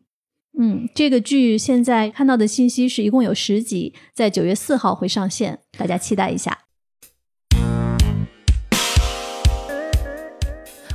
[0.57, 6.59] 嗯，这个剧现在看到的信息是一共有十集，在九月四号会上线，大家期待一下。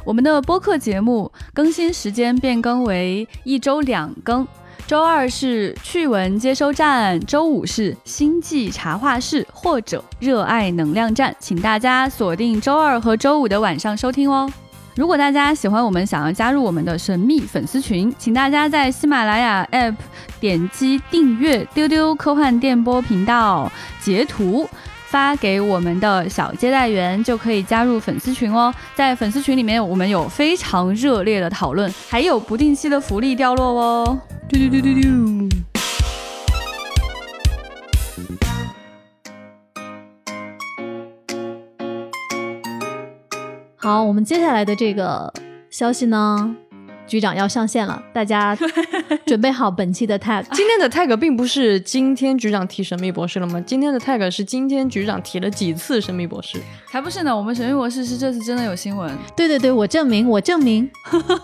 [0.06, 4.48] 我们的播客节目更新时间变更为一周两更。
[4.86, 14.50] 周二是趣闻接收站，周五是星际茶话室或者热爱能量站，请大家锁定周二和周五的晚上收听哦。
[15.00, 19.94] 如果大家喜欢我们，想要加入我们的神秘粉丝群，请大家在喜马拉雅 APP
[20.38, 24.68] 点击订阅“丢丢科幻电波”频道，截图。
[25.06, 34.18] 发给我们的小接待员就可以加入粉丝群哦，在粉丝群里面，我们有非常热烈的讨论，还有不定期的福利掉落哦。
[34.50, 35.69] 丢丢丢丢丢。
[43.82, 45.32] 好，我们接下来的这个
[45.70, 46.54] 消息呢？
[47.06, 48.54] 局长要上线了，大家
[49.24, 50.44] 准备好本期的 tag。
[50.52, 53.58] 今天的 tag 并不是今天局长提神秘博士了吗？
[53.62, 56.58] 今天的 tag 是今天局长提了几次神秘博士？
[56.92, 57.34] 才不是呢！
[57.34, 59.10] 我们神秘博士是这次真的有新闻。
[59.34, 60.88] 对对对，我证明，我证明。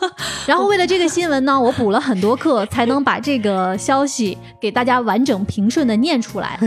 [0.47, 6.61] 然后为了这个新闻呢，我补了很多课，才能把这个消息给大家完整平顺的念出来。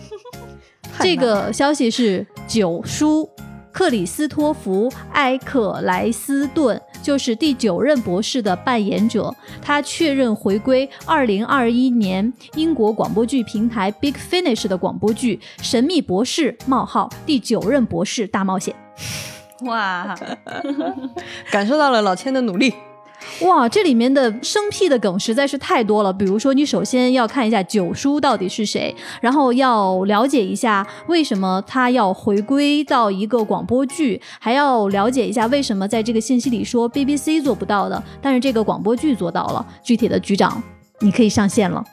[0.98, 3.28] 这个消息是九叔
[3.78, 6.80] 克里斯托弗埃克莱斯顿。
[7.00, 18.74] 就是第九任博士的扮演者，他确认回归二零二一年英国广播剧平台 Big Finish 的广播剧《神秘博士：冒号第九任博士大冒险》。
[19.66, 20.12] 哇，
[21.52, 22.74] 感受到了老千的努力。
[23.42, 26.12] 哇，这里面的生僻的梗实在是太多了。
[26.12, 39.64] 比如说，你首先要看一下九叔到底是谁，然后要了解一下为什么他要回归到一个广播剧，还要了解一下为什么在这个信息里说 BBC 做不到的，但是这个广播剧做到了。
[39.82, 40.62] 具体的局长，
[41.00, 41.84] 你可以上线了。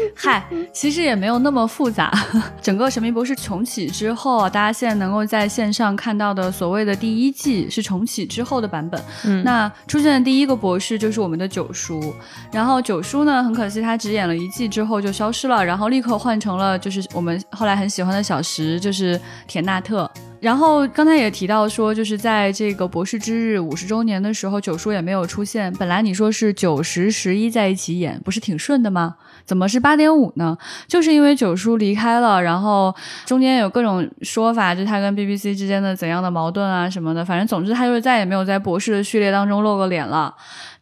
[0.14, 2.12] 嗨，其实也没有那么复杂。
[2.60, 9.02] 整个《神秘博士》重启之后，大家现在能够在线上看到的所谓的第一季是重启之后的版本。
[9.24, 12.14] 嗯，那出现的第一个博士就是我们的九叔。
[12.52, 20.10] 然后九叔呢，很可惜他只演了一季之后就消失了，然后立刻换成了就是我们后来很喜欢的小石，就是田纳特。
[20.46, 25.72] 然后刚才也提到说，就是在这个博士之日五十周年的时候，九叔也没有出现。
[25.72, 29.16] 本来你说是九十十一在一起演，不是挺顺的吗？
[29.44, 30.56] 怎么是八点五呢？
[30.86, 40.32] 就是因为九叔离开了，然后中间有各种说法，就他跟 BBC 之间的怎样的矛盾啊什么的，反正总之他就是再也没有在博士的序列当中露过脸了。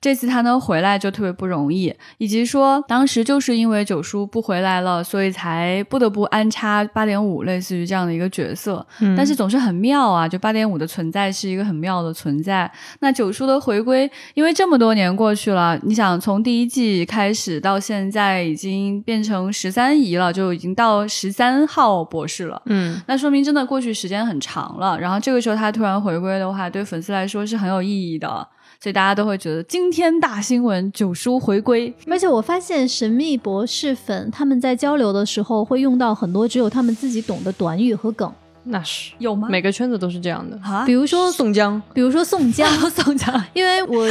[0.04, 8.86] 这次他能回来就特别不容易，以及说当时就是因为九叔不回来了，所以才不得不安插八点五，类似于这样的一个角色。
[9.16, 12.70] 但是总是很妙啊，就八点五的存在是一个很妙的存在。
[13.00, 22.60] 那九叔的回归，因为这么多年过去了，你想从第一季开始到现在已经变成十三姨了，就已经到十三号博士了。
[22.66, 25.00] 嗯，那说明真的过去时间很长了。
[25.00, 28.46] 然后这个时候他突然回归的话，对粉丝来说是很有意义的。
[28.84, 31.90] 所以大家都会觉得惊天大新闻，九叔回归。
[32.06, 38.30] 而且我发现神秘博士粉他们在交流的时候会用到很多只有他们自己懂的短语和梗。
[38.64, 39.48] 那是有吗？
[39.50, 40.84] 每个圈子都是这样的啊。
[40.84, 43.42] 比如说宋江，比如说宋江， 宋江。
[43.54, 44.06] 因为我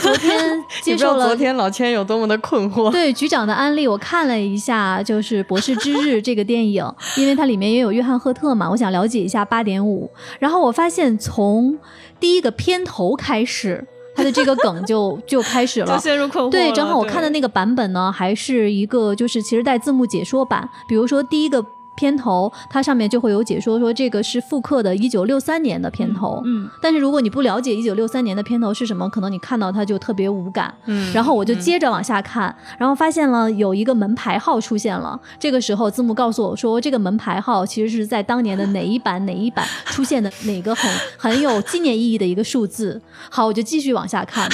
[0.00, 2.92] 昨天 接受了昨天老千有多么的困惑。
[2.92, 10.08] 对局长的安利，我看了一下，就是《博士之日》这个电影，因为它里面也有约翰赫特嘛，我想了解一下八点五。
[10.38, 11.76] 然后我发现从
[12.20, 13.84] 第一个片头开始。
[14.14, 16.50] 他的这个梗就就开始了，陷入困惑。
[16.50, 21.64] 对，正好我看的那个版本呢，还是一个就是其实带字幕解说版，比如说第一个。
[21.94, 43.00] 片头它上面就会有解说说这个是复刻的1963年的片头，嗯，但是如果你不了解1963年的片头是什么，可能你看到它就特别无感，嗯，然后我就接着往下看，然后发现了有一个门牌号出现了，这个时候字幕告诉我说这个门牌号其实是在当年的哪一版哪一版 出现的哪个很很有纪念意义的一个数字，
[43.30, 44.48] 好，我就继续往下看，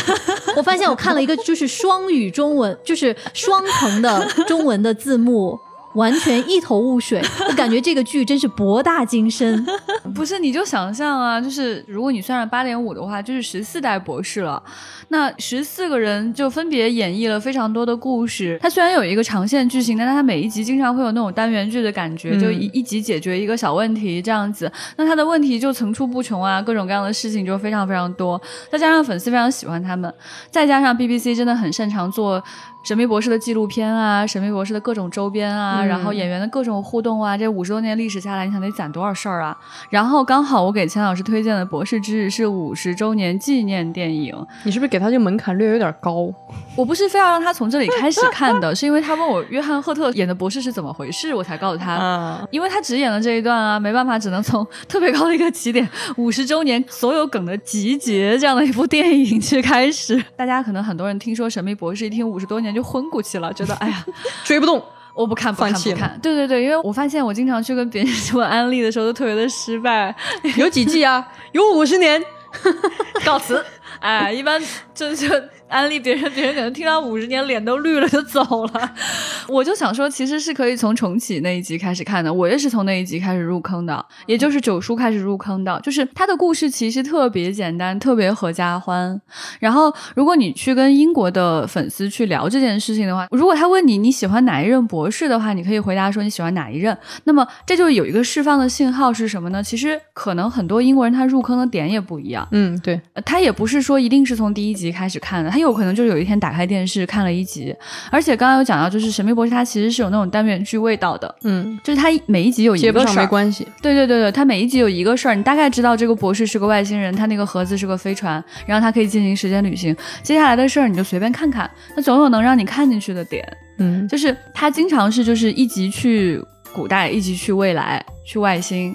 [0.57, 5.59] 我发现我看了一个就是双语中文，就是双层的中文的字幕。
[5.95, 9.67] 完全一头雾水， 我感觉这个剧真是博大精深。
[10.15, 14.63] 不是，你就想象啊，就是如果你算上八点五的话，就是十四代博士了。
[15.09, 18.59] 那十四个人就分别演绎了非常多的故事。
[18.61, 24.71] 它虽然有一个长线剧情，但它每一集经常会有那种单元剧的感觉，就一一集解决一个小问题这样子。
[24.97, 28.41] 那它的问题就层出不穷啊，各种各样的事情就非常非常多。
[28.71, 30.13] 再加上粉丝非常喜欢他们，
[30.51, 32.43] 再加上 BBC 真的很擅长做。
[32.89, 39.55] 神秘博士的纪录片啊，神秘博士的各种周边啊，然后演员的各种互动啊，这五十多年历史下来，你想得攒多少事儿啊？
[39.91, 46.33] 然后刚好我给钱老师推荐的《博士之日》是五十周年纪念电影，你是不是给他这个门槛略有点高？
[46.75, 60.19] 我不是非要让他从这里开始看的，是因为他问我约翰赫特演的博士是怎么回事，我才告诉他，因为他只演了这一段啊，没办法，只能从特别高的一个起点，五十周年所有梗的集结这样的一部电影去开始。
[60.35, 64.05] 大家可能很多人听说神秘博士，一听五十多年就昏过去了，觉得哎呀
[64.45, 64.83] 追不动，
[65.15, 66.19] 我不看，不看，不看。
[66.23, 70.15] 对对对，因为我发现我经常去跟别人做安利的时候都特别的失败。
[70.57, 71.27] 有几季啊？
[71.53, 72.23] 有五十年，
[73.25, 73.65] 告辞。
[74.01, 74.61] 哎，一般
[74.95, 75.29] 就就。
[75.69, 78.95] 安利别人，别人可能听到五十年脸都绿了就走了。
[79.49, 82.33] 我就想说，其实是可以从重启那一集开始看的。
[82.33, 85.81] 我也是从那一集开始入坑的，也就是九叔开始入坑的。
[85.83, 89.21] 就是他的故事其实特别简单，特别合家欢。
[89.61, 96.97] 然后，如果你去跟英国的粉丝去聊这件事情的话，如果他问你你喜欢哪一任博士的话，你可以回答说你喜欢哪一任。
[97.25, 99.63] 那么这就有一个释放的信号是什么呢？
[99.63, 102.47] 其实可能很多英国人他入坑的点也不一样。
[102.53, 105.58] 嗯，对，他也不是说一定是从第一集开始看的。
[105.61, 107.75] 有可能就是有一天打开电视看了一集，
[108.11, 113.67] 而且刚刚有讲到，就是《神秘博士》它其实是有那种单元剧味道的，嗯，就是它每一集有一个事儿，没关系。
[113.83, 119.97] 对对对对，它每一集有一个事儿，你大概知道这个博士是个外星人，他那个盒子是个飞船，然后他可以进行时间旅行。
[120.23, 123.47] 接下来的事儿你就随便看看，那总有能让你看进去的点。
[123.79, 126.43] 嗯，就是它经常是就是一集去
[126.73, 128.95] 古代，一集去未来，去外星。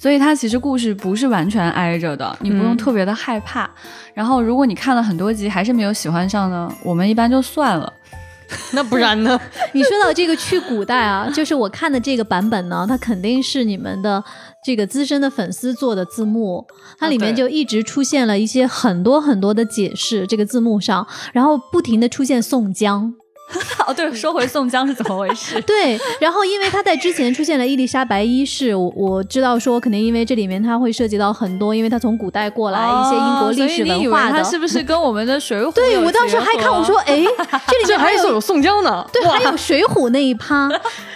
[0.00, 3.68] 所以它其实故事不是完全挨着的，你不用特别的害怕。
[4.14, 7.92] 然后如果你看了很多集还是没有喜欢上呢，我们一般就算了。
[8.72, 9.38] 那不然呢？
[9.72, 14.24] 你说到这个去古代啊， 就是我看的这个版本呢，它肯定是你们的
[14.64, 16.66] 这个资深的粉丝做的字幕，
[16.98, 23.14] 它里面就一直出现了一些很多很多的解释，这个字幕上，然后不停的出现宋江。
[23.86, 25.60] 哦，对，说回宋江是怎么回事？
[25.66, 35.72] 对，然后因为他在之前出现了伊丽莎白一世，我我知道说肯定因为这里面他会涉及到很多，因为他从古代过来一些英国历史文化的，他是不是跟我们的水浒？
[35.74, 37.24] 对我当时还看我说，哎，
[37.66, 40.68] 这里面还有宋江呢，对，还有水浒那一趴。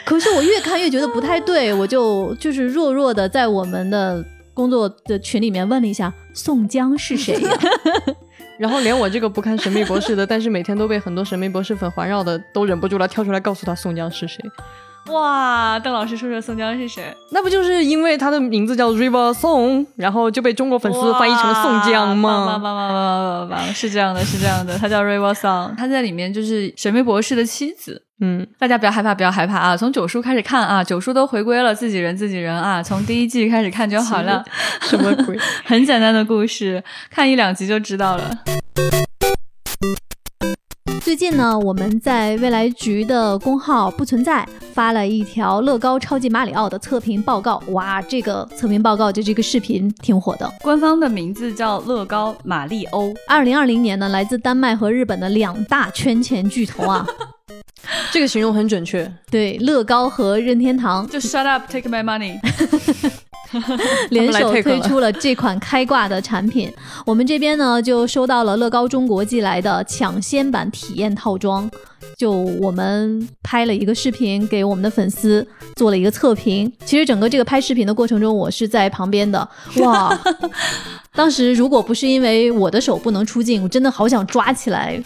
[0.05, 7.51] 可是我越看越觉得不太对，我就就是弱弱的在我们的工作的群里面问了一下，宋江是谁呀？
[8.59, 14.45] 然后连我这个不看神秘博士的，但是每天都被很多神秘博士粉环绕的，都忍不住了，跳出来告诉他宋江是谁。
[15.13, 17.15] 哇，邓老师说说宋江是谁？
[17.31, 22.47] 那不就是因为他的名字叫 River Song，然后就被中国粉丝翻译成了宋江吗？
[22.47, 23.75] 棒棒棒棒棒棒！
[23.75, 28.03] 是这样的，是这样的，他叫 River Song，他在里面就是神秘博士的妻子。
[28.21, 29.77] 嗯，大家不要害怕，不要害怕啊！
[29.77, 32.83] 从九叔开始看啊，九叔都回归了自己人，自己人啊！
[32.83, 34.43] 从第一季开始看就好了。
[34.83, 35.37] 什么鬼？
[35.65, 38.31] 很简单的故事，看一两集就知道了。
[41.03, 47.63] 最近呢，我们在未来局的公号不存在发了一条乐高超级马里奥的测评报告。
[47.69, 53.15] 哇，这个测评报告就这个视频挺火的，官方的名字叫乐高马里欧。
[53.29, 57.07] 二零二零年呢，来自丹麦和日本的两大圈钱巨头啊。
[58.11, 62.39] 这个形容很准确，对，乐高和任天堂就 shut up take my money，
[64.11, 66.73] 联手推出了这款开挂的产品。
[67.05, 71.71] 我们这边呢就收到了乐高中国寄来的抢先版体验套装，
[72.17, 75.47] 就我们拍了一个视频给我们的粉丝
[75.77, 76.73] 做了一个测评。
[76.85, 79.49] 其实整个这个拍视频的过程中，我是在旁边的。
[79.81, 80.19] 哇，
[81.15, 85.03] 当时如果不是因为我的手不能出镜，我真的好想抓起来。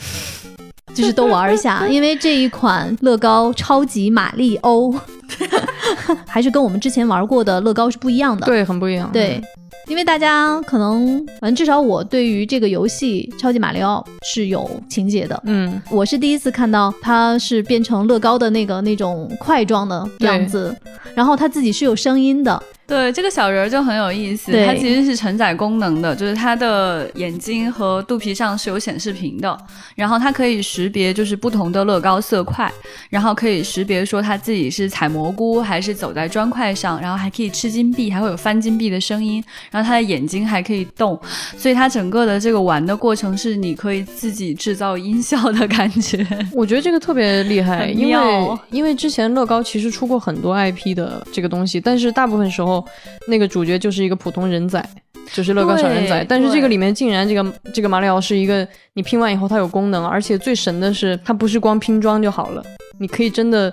[0.95, 4.93] 就是都玩一下，因为这一款乐高超级玛丽欧，
[6.27, 8.47] 还是跟我们之前玩过的乐高是不一样的。
[8.47, 9.11] 对，很不一样。
[9.13, 9.41] 对，
[9.87, 15.41] 因为大家可能，反正至少我对于这个游戏超级马里奥是有情节的。
[15.45, 20.77] 嗯，我是第一次看到它是变成乐高的那个那种块状的样子，
[21.15, 22.63] 然后它自己是有声音的。
[22.87, 29.55] 对这个小人儿就很有意思，它其实是承载功能的，就是它的眼睛和肚皮上是有显示屏的，
[29.95, 32.73] 然后它可以识别就是不同的乐高色块，
[33.11, 39.43] 然后可以识别说它自己是采蘑菇还是走在砖块上，然后还可以吃金币，还会有翻金币的声音，
[39.73, 41.21] 然后它的眼睛还可以动，
[41.57, 46.25] 所以它整个的这个玩的过程是你可以自己制造音效的感觉。
[46.55, 52.85] 我觉得这个特别厉害，因为因为之前乐高其实出过很多 IP 的这个东西，但是大部分时候。
[53.27, 54.83] 那个主角就是一个普通人仔，
[55.35, 56.25] 就是乐高小人仔。
[56.27, 57.45] 但是这个里面竟然这个
[57.75, 62.65] 这个马里奥是一个你拼完以后它有功能，而且最神的是它不是光拼装就好了，
[62.99, 63.71] 你可以真的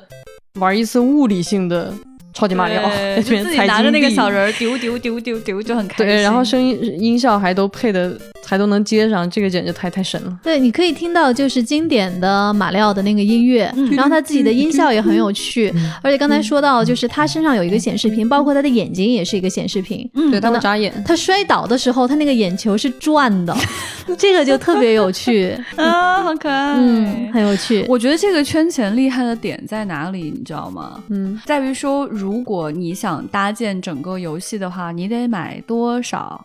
[0.56, 1.94] 玩一次物理性的
[2.36, 6.06] 超级马里奥， 就自己拿着那个小人儿丢丢丢丢丢就很开心。
[6.06, 8.16] 对，然后声音音效还都配的
[8.46, 10.40] 还都能接上，这个简直太太神了。
[10.44, 15.74] 对，你可以听到就是经典的马里奥的那个音乐，然后他自己的音效也很有趣，
[16.04, 20.08] 而且刚才说到就是他身上有一个显示屏，包括他的眼睛也是一个显示屏。
[20.14, 20.94] 嗯对，他会眨眼。
[21.08, 23.56] 他摔倒的时候，他那个眼球是转的，
[24.18, 26.74] 这个就特别有趣， 啊，好可爱。
[26.76, 27.86] 嗯，很有趣。
[27.88, 31.02] 我觉得这个圈钱厉害的点在哪里，你知道吗？
[31.10, 36.44] 嗯，在于说，如果你想搭建整个游戏的话，你得买多少？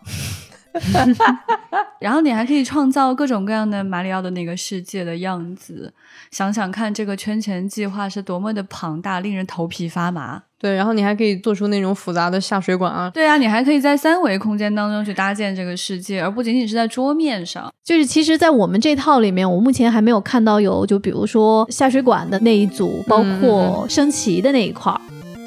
[1.99, 5.91] 然后你还可以创造各种各样的马里奥的那个世界的样子。
[6.29, 10.43] 想想看，这个圈钱计划是多么的庞大，令人头皮发麻。
[10.59, 17.73] 对，然后你还可以做出那种复杂的下水管啊，对啊，你还可以在三维空间当中去搭建这个世界，而不仅仅是在桌面上。
[17.83, 25.01] 就是其实，在我们这套里面，我目前还没有看到有，就比如说下水管的那一组，包括升旗的那一块儿。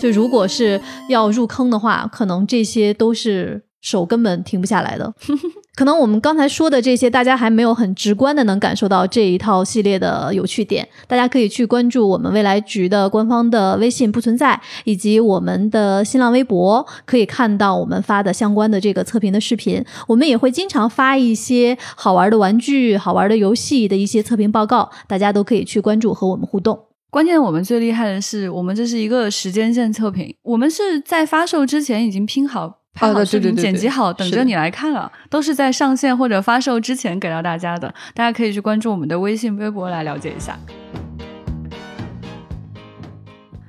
[0.05, 0.79] 就如果是
[1.09, 5.15] 要入坑的话，可能这些都是手根本停不下来的。
[5.75, 10.87] 可能我们刚才说的这些，大家还没有很直观的能感受到这一套系列的有趣点。
[11.09, 19.83] 大家可以去关注我们未来局的官方的微信不存在，以及我们的新浪微博，可以看到我们发的相关的这个测评的视频。
[20.07, 26.79] 我们也会经常发一些好玩的玩具、好玩的游戏的一些测评报告，大家都可以去关注和我们互动。
[27.15, 32.81] 关键我们最厉害的是，我们这是一个时间线测评，我们是在发售之前已经拼好。
[32.93, 37.95] 拍好对视频、剪辑好，等着你来看了，都是在上线或者发售之前给到大家的。
[38.15, 40.59] 大家可以去关注我们的微信、微博来了解一下。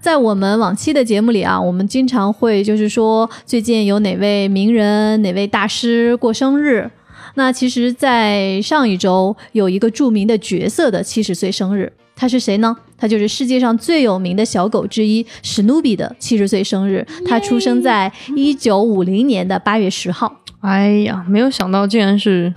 [0.02, 6.90] 在我们往期的节目里啊，我们经常会就是说，最近有哪位名人、哪位大师过生日。
[7.36, 12.76] 那其实，在上一周有一个著名的角色的七十岁生日，他是谁呢？
[12.98, 17.06] 他就是世界上最有名的小狗之一史努比的七十岁生日。
[17.26, 20.42] 它出生在一九五零年的八月十号。
[20.62, 22.54] 哎呀，没有想到竟然是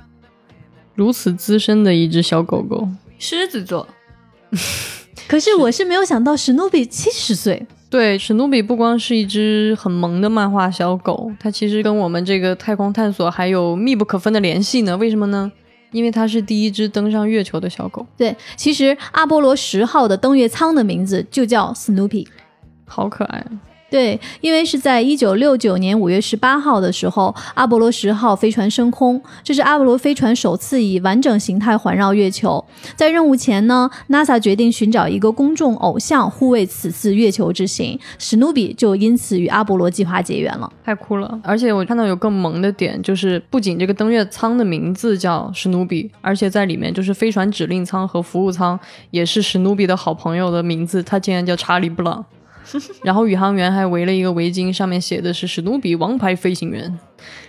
[0.94, 2.88] 如此资深的一只小狗狗。
[3.18, 3.86] 狮子座，
[5.28, 7.66] 可是我是没有想到史努比七十岁。
[7.90, 14.96] 对，史努比不光是一只很萌的漫画小狗，它其实跟我们这个太空探索还有密不可分的联系呢。
[14.96, 15.50] 为什么呢？
[15.90, 22.26] 因为它是第一只登上月球的小狗，对，其实阿波罗十号的登月舱的名字就叫 Snoopy。
[22.84, 23.44] 好可爱。
[23.90, 32.62] 对，因为是在一九六九年五月十八号的时候，阿波罗十号飞船升空，这是阿波罗飞船首次以完整形态环绕月球。
[32.94, 40.70] 在任务前呢，NASA 决定寻找一个公众偶像护卫此次月球之行，史努比就因此与阿波罗计划结缘了。
[40.84, 41.40] 太酷了！
[41.42, 48.78] 而且我看到有更萌的点，就是不仅这个登月舱的名字叫史努比，而且在里面就是飞船指令舱和服务舱
[49.10, 52.24] 也是史努比的好朋友的名字，他竟然叫查理布朗。
[53.02, 56.98] 然后宇航员还围了一个围巾，上面写的是史努比王牌飞行员，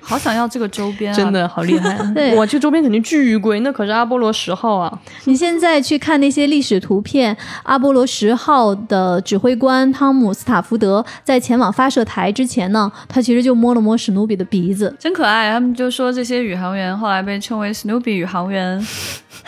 [0.02, 2.12] 好想要这个周边、啊，真的好厉害、 啊！
[2.16, 5.00] 对我这周边肯定巨贵，那可是阿波罗十号啊！
[5.26, 14.96] 你现在去看那些历史图片，阿波罗十号的指挥官汤姆斯塔福德在前往发射台之前呢，他其实就摸了摸史努比的鼻子。
[15.00, 15.52] 真可爱。
[15.52, 18.86] 他们就说这些宇航员后来被称为 Snoopy 宇航员。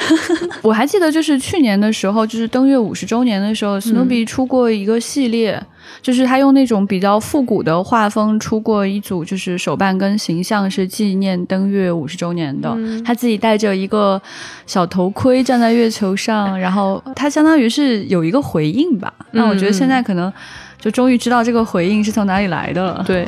[0.63, 5.61] 我还记得，就是去年的时候，就是登月五十周年的时候、o p y 出过一个系列，
[6.01, 12.75] 就是他用那种比较复古的画风出过一组，就是手办跟形象是纪念登月五十周年的。
[13.05, 14.21] 他自己戴着一个
[14.65, 19.13] 小头盔站在月球上，然后他相当于是有一个回应吧。
[19.31, 20.31] 那我觉得现在可能
[20.79, 23.03] 就终于知道这个回应是从哪里来的了。
[23.05, 23.27] 对，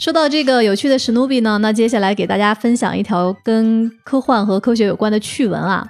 [0.00, 5.86] 说到这个有趣的史努比呢，那接下来给大家分享一条跟科幻和科学有关的趣闻啊。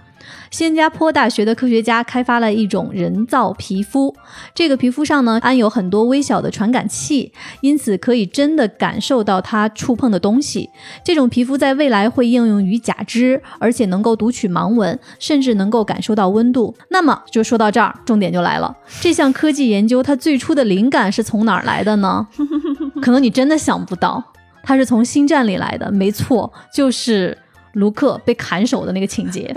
[0.51, 4.15] 新加坡大学的科学家开发了一种人造皮肤，
[4.53, 10.69] 这个皮肤上呢安有很多微小的传感器，因此可以真的感受到它触碰的东西。
[11.05, 16.75] 这种皮肤在未来会应用于假肢，而且能够读取盲文，甚至能够感受到温度。
[16.89, 22.27] 那么就说到这儿，重点就来了，这项科技研究它最初的灵感是从哪儿来的呢？
[23.01, 24.23] 可能你真的想不到，
[24.65, 25.91] 它是从星战里来的。
[25.93, 27.39] 没错，就是
[27.75, 29.55] 卢克被砍手的那个情节。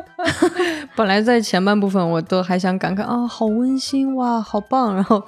[0.96, 5.22] 本来在前半部分我都还想感慨啊，好温馨哇，好棒，然后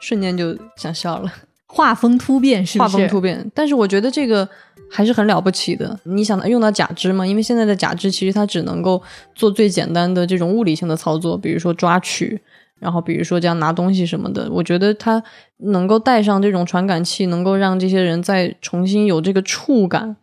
[0.00, 1.32] 瞬间就想笑了。
[1.66, 2.88] 画风突变，是不画？
[2.90, 3.50] 风突变。
[3.54, 4.46] 但是我觉得这个
[4.90, 5.98] 还是很了不起的。
[6.04, 7.26] 你想用到假肢吗？
[7.26, 9.02] 因为现在的假肢其实它只能够
[9.34, 12.38] 做最简单的这种物理性的操作，比如说抓取，
[12.78, 14.50] 然后比如说这样拿东西什么的。
[14.50, 15.22] 我觉得它
[15.58, 20.16] 能够带上这种传感器，能够让这些人再重新有这个触感。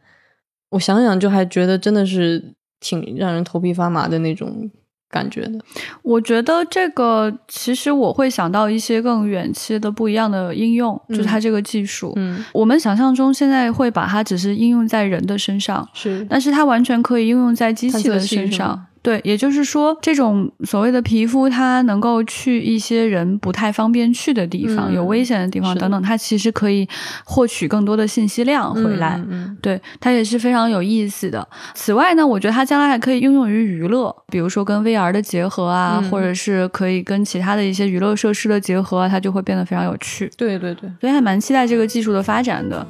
[0.69, 4.69] 我想想就还觉得真的是挺让人头皮发麻的那种
[5.09, 5.59] 感觉的。
[6.01, 12.13] 我觉得这个其实我会想到一些更远期的不一样的应用，就是它这个技术。
[12.15, 18.86] 嗯，我们想象中现在会把它只是应用在人的身上，是但是它完全可以应用在机器的身上吗。
[19.02, 26.88] 对，也就是说，这种所谓的皮肤，它能够去一些人不太方便去的地方、嗯有危险的地方等等，它其实可以
[27.24, 29.16] 获取更多的信息量回来。
[29.18, 31.47] 嗯嗯对，它也是非常有意思的。
[31.74, 40.30] 此外呢，我觉得它将来还可以应用于娱乐，比如说跟 VR 的结合啊，嗯或者是可以跟其他的一些娱乐设施的结合啊，它就会变得非常有趣。
[40.36, 42.86] 对对对，所以还蛮期待这个技术的发展的。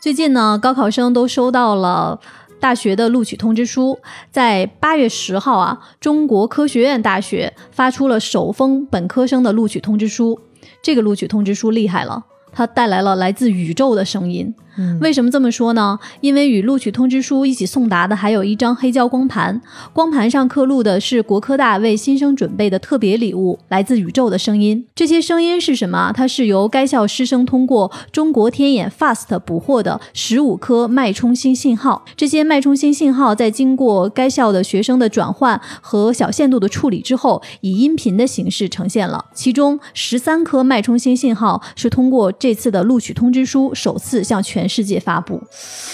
[0.00, 2.18] 最近呢，高考生都收到了
[2.58, 3.98] 大学的录取通知书。
[4.30, 10.40] 在八月十号啊，中国科学院大学发出了首封本科生的录取通知书。
[10.82, 14.54] 这个录取通知书厉害了，它带来了来自宇宙的声音。
[15.00, 15.98] 为什么这么说呢？
[16.20, 19.60] 因为与录取通知书一起送达的还有一张黑胶光盘，
[19.92, 24.86] 光盘上刻录的是国科大为新生准备的特别礼物——来自宇宙的声音。
[24.94, 26.12] 这些声音是什么？
[26.14, 32.04] 它是由该校师生通过中国天眼 FAST 捕获的十五颗脉冲星信号。
[32.16, 39.26] 这些脉冲星信号在经过该校的学生的转换和小限度的处理之后，以音频的形式呈现了。
[39.34, 45.42] 其中十三颗脉冲星信号是通过这次的录取通知书首次向全世界发布，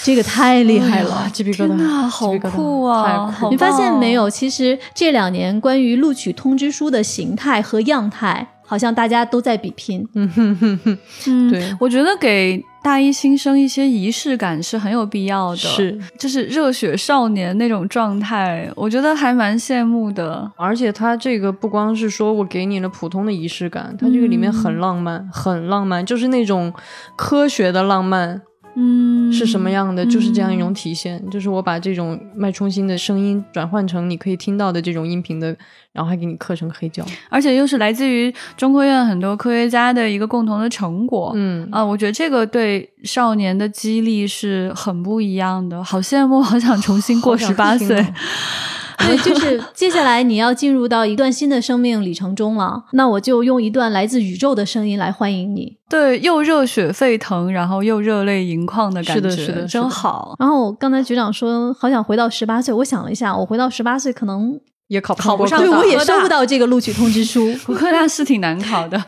[0.02, 1.14] 这个太厉害了。
[1.16, 3.30] 哎呀鸡皮疙瘩，天呐，好酷啊！
[3.30, 4.30] 太酷你发现没有？
[4.30, 10.06] 其实这两年关于录取通知书的形态和样态，好像大家都在比拼。
[10.14, 20.50] 嗯哼哼哼，嗯，对我觉得给大一新生一些仪式感是很有必要的，是，就是热血少年那种状态，我觉得还蛮羡慕的。
[20.56, 26.72] 而且他这个不光是说我给你了普通的仪式感，他这个里面嗯很浪漫，很浪漫，就是那种
[27.16, 28.40] 科学的浪漫
[28.78, 31.22] 嗯，是什么样的，就是这样一种嗯体现。
[31.30, 35.56] 就是我把这种脉冲星的声音转换成你可以听到的这种音频的，
[35.92, 37.04] 然后还给你刻成黑胶。
[37.30, 41.32] 而且又是来自于中科院很多科学家的一个共同的成果。
[41.34, 48.06] 嗯啊，我觉得这个对少年的激励是很不一样的，好羡慕，好想重新过十八岁。
[49.06, 55.76] 对，就是接下来你要进入到一段新的生命里程中了，那我就用一段来自宇宙的声音来欢迎你。
[55.88, 60.34] 对，又热血沸腾，然后又热泪盈眶的感觉，是的是的真好。
[60.38, 67.54] 然后刚才局长说好想回到十八岁，我想了一下，我回到十八岁可能也考考不上对我也收不到这个录取通知书。
[67.66, 69.02] 国科大是挺难考的，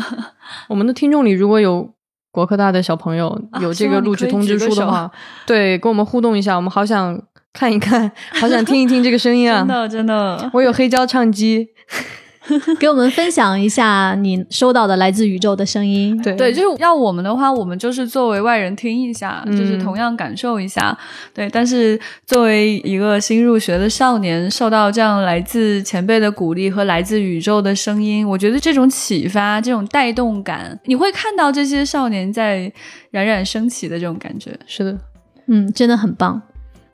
[0.68, 1.90] 我们的听众里如果有
[2.30, 5.10] 国科大的小朋友啊有这个录取通知书的话，
[5.46, 7.20] 对，跟我们互动一下，我们好想
[7.54, 9.68] 看一看， 好想听一听这个声音啊 真！
[9.68, 10.50] 的真的。
[10.52, 11.68] 我有黑胶唱机，
[12.80, 16.20] 给我们分享一下你收到的来自宇宙的声音。
[16.20, 20.98] 对对，就是要我们的话，我们就是作为外人听一下，就是嗯同样感受一下。
[21.32, 32.70] 对，但是作为一个新入学的少年，受到这样来自前辈的鼓励和来自宇宙的声音，我觉得这种启发、这种带动感，你会看到这些少年在
[33.12, 34.50] 冉冉升起的这种感觉。
[34.66, 34.98] 是的，
[35.46, 36.42] 嗯，真的很棒。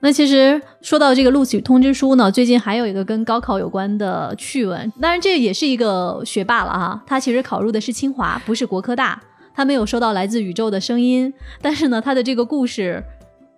[0.02, 9.20] 那其实说到这个录取通知书呢，最近还有一个跟高考有关的趣闻，当然这也是一个学霸了哈，他其实考入的是清华，不是国科大，
[9.54, 13.04] 他没有收到来自宇宙的声音，但是呢，他的这个故事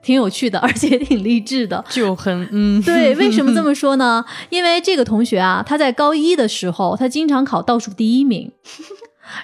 [0.03, 1.85] 挺有趣的，而且挺励志的。
[1.89, 4.25] 就很嗯，对，为什么这么 说呢？
[4.51, 8.51] 因为这个同学啊，他在高一的时候，他经常考倒数第一名。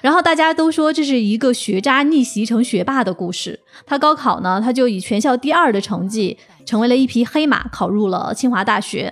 [0.01, 3.61] 然后大家都说这是一个学渣逆袭成学霸的故事。
[3.85, 6.37] 他高考呢，他就以全校第二的成绩，
[6.69, 9.11] 成为了一匹黑马，考入了清华大学。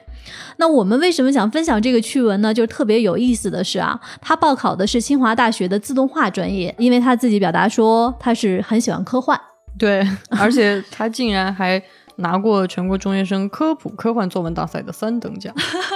[0.58, 2.54] 那我们为什么想分享这个趣闻呢？
[2.54, 9.40] 就是特别有意思的是啊，他报考的是清华大学的自动化专业，因为他自己表达说他是很喜欢科幻。
[9.80, 11.82] 对， 而且他竟然还
[12.18, 15.52] 拿过全国中学生科普科幻作文大赛的三等奖，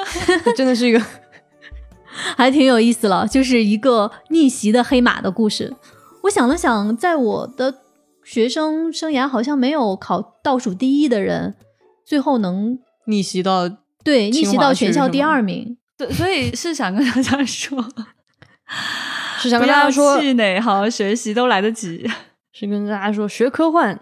[0.57, 0.99] 真的是一个
[2.35, 5.75] 还挺有意思了，就是一个逆袭的黑马的故事。
[6.23, 7.75] 我想了想，在我的
[8.31, 11.53] 学生生涯，好像没有考倒数第一的人，
[12.05, 13.69] 最后能逆袭到
[14.05, 15.75] 对逆袭到全校第二名。
[15.97, 17.85] 对，所以是想跟大家说，
[19.37, 22.09] 是想跟大家说，气馁，好好学习都来得及。
[22.53, 23.99] 是跟大家说学科幻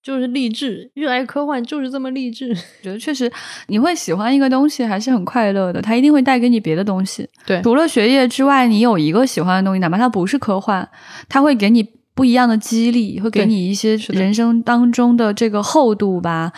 [0.00, 2.54] 就是励志，热爱科幻就是这么励志。
[2.84, 3.28] 觉得确实，
[3.66, 7.28] 你会喜欢一个东西还是很快乐的，它一定会带给你别的东西。
[7.44, 10.88] 对，除了学业之外，你有一个喜欢的东西，哪怕它不是科幻，
[11.28, 11.82] 它会给你
[12.14, 16.52] 不一样的激励，会给你一些人生当中的这个厚度吧。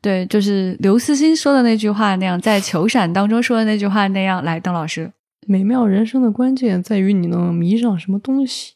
[0.00, 4.44] 对，就是刘慈欣说的那句话那样，在球闪当中说的那句话那样。
[4.44, 5.12] 来，邓老师，
[5.46, 8.74] 美妙人生的关键在于你能迷上什么东西。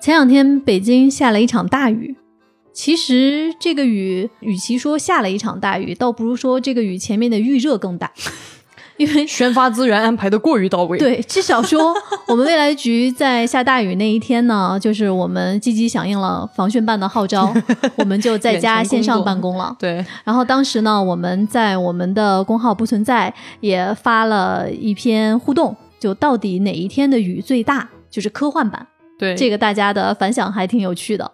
[0.00, 2.16] 前两天北京下了一场大雨，
[2.72, 8.10] 其实这个雨与其说下了一场大雨，倒不如说这个雨前面的预热更大，
[8.96, 10.98] 因为 宣发资源安排的过于到位。
[10.98, 11.94] 对，至少说
[12.28, 17.52] 我们未来局在下大雨那一天呢，就是我们积极响应了防汛办的号召，
[17.96, 19.74] 我们就在家线上办公了。
[19.78, 28.86] 对，然后当时呢，我们在我们的公号不存在也发了一篇互动，就到底哪一天的雨最大，就是科幻版。
[29.18, 31.30] 对，这个大家的反响还挺有趣的，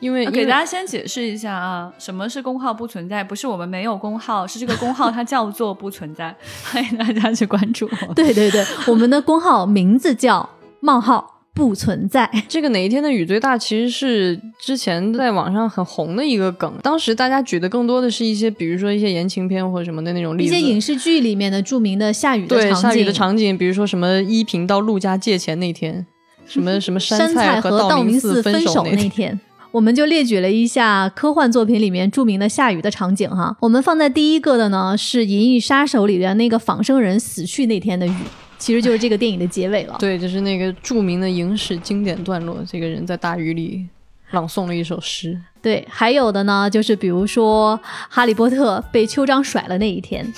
[0.00, 3.22] 因为给大家先解释一下啊，什么是公号不存在？
[3.22, 6.34] 不是我们没有公号，是这个公号它叫做不存在，
[6.64, 7.88] 欢迎大家去关注。
[8.16, 10.48] 对对对，我们的公号名字叫
[10.80, 12.30] 冒号不存在。
[12.48, 26.06] 这个哪一天的雨最大，其实是之前在网上很红的一个梗，当时大家举的更多的是一些，比如说一些言情片或者什么的那种例子，一些影视剧里面的著名的下雨的场景，下雨的场景，比如说什么依萍到陆家借钱那天。
[26.46, 29.38] 什么什么 山菜和道明寺分手那天，
[29.72, 33.56] 我们就列举了一下科幻作品里面著名的下雨的场景哈。
[33.60, 38.14] 我们放在第一个的呢是《银翼杀手》里边那个仿生人死去那天的雨，
[38.58, 39.96] 其实就是这个电影的结尾了。
[40.00, 43.86] 对，就是那个著名的影史经典段落，这个人在大雨里
[44.32, 45.40] 朗诵了一首诗。
[45.62, 50.32] 对，还有的呢，就是比如说《哈利波特》被秋张甩了那一天。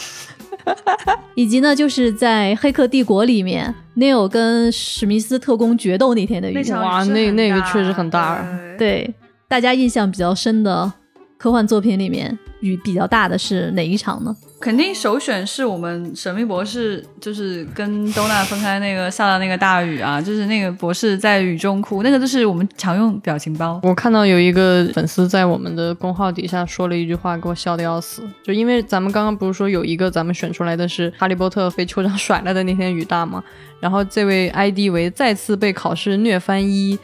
[1.34, 8.46] 以及呢，就是在《黑客帝国》里面，Neil 跟史密斯特工决斗那天的雨，哇，那那个确实很大。
[8.78, 9.12] 对，
[9.48, 10.92] 大家印象比较深的
[11.38, 14.36] 科幻作品里面，雨比较大的是哪一场呢？
[14.62, 23.80] 肯定首选是我们神秘博士，就是跟兜娜分开那个下的那个大雨啊，就是那个博士在雨中哭，那个就是我们常用表情包。
[23.82, 28.22] 我看到有一个粉丝在我们的公号底下说了一句话，给我笑的要死。
[28.44, 33.42] 就因为咱们刚刚不是说有一个咱们选出来的是哈利波特被酋长甩了的那天雨大吗？
[33.80, 36.96] 然后这位 ID 为再次被考试虐翻一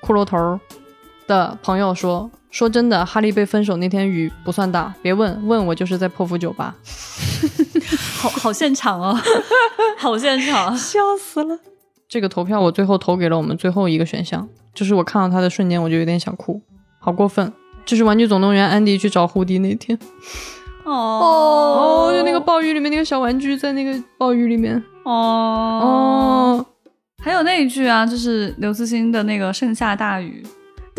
[0.00, 0.60] 骷髅头
[1.30, 2.28] 的朋友说。
[2.50, 6.74] 说真的，哈利被分手那天雨不算大，别问问我就是在破釜酒吧，
[8.18, 9.16] 好好现场哦，
[9.96, 11.56] 好现场，笑死了。
[12.08, 16.60] 这个投票我最后投给了我们最后一个选项，就是我看到他的瞬间我就有点想哭，
[16.98, 17.52] 好过分。
[17.86, 19.96] 就是《玩具总动员》安迪去找胡迪那天，
[20.82, 24.74] 哦哦，就那个暴雨里面那个小玩具在那个暴雨里面，
[25.04, 26.66] 哦哦，
[27.22, 30.44] 还有那一句啊，就是刘慈欣的那个盛夏大雨。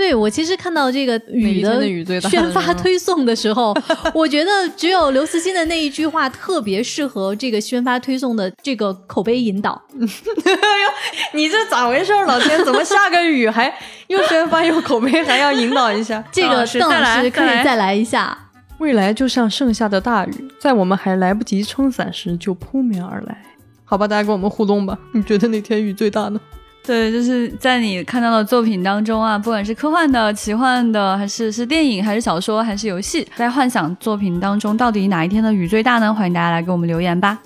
[0.01, 1.61] 对我其实看到这个雨
[2.03, 3.71] 的宣发推送的时候，
[4.15, 9.79] 我觉得只有刘慈欣的那一句话特别适合这个宣发推送的这个口碑引导。
[11.33, 12.11] 你这咋回事？
[12.25, 13.71] 老天，怎么下个雨还
[14.07, 16.23] 又宣发又口碑，还要引导一下？
[16.31, 18.35] 这个邓老师可以再来一下。
[18.79, 23.37] 未来就像盛夏的大雨，在我们还来不及撑伞时就扑面而来。
[23.85, 24.97] 好吧，大家跟我们互动吧。
[25.13, 26.41] 你觉得哪天雨最大呢？
[26.83, 36.11] 对，就是在你看到的作品当中啊，不管是科幻的、奇幻的，还是是电影，还是小说，还是游戏，在幻想作品当中，到底哪一天的雨最大呢？
[36.11, 37.39] 欢迎大家来给我们留言吧。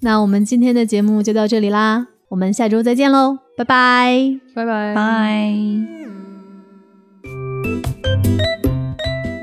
[0.00, 5.54] 那我们今天的节目就到这里啦，我们下周再见喽，拜拜，拜拜，拜。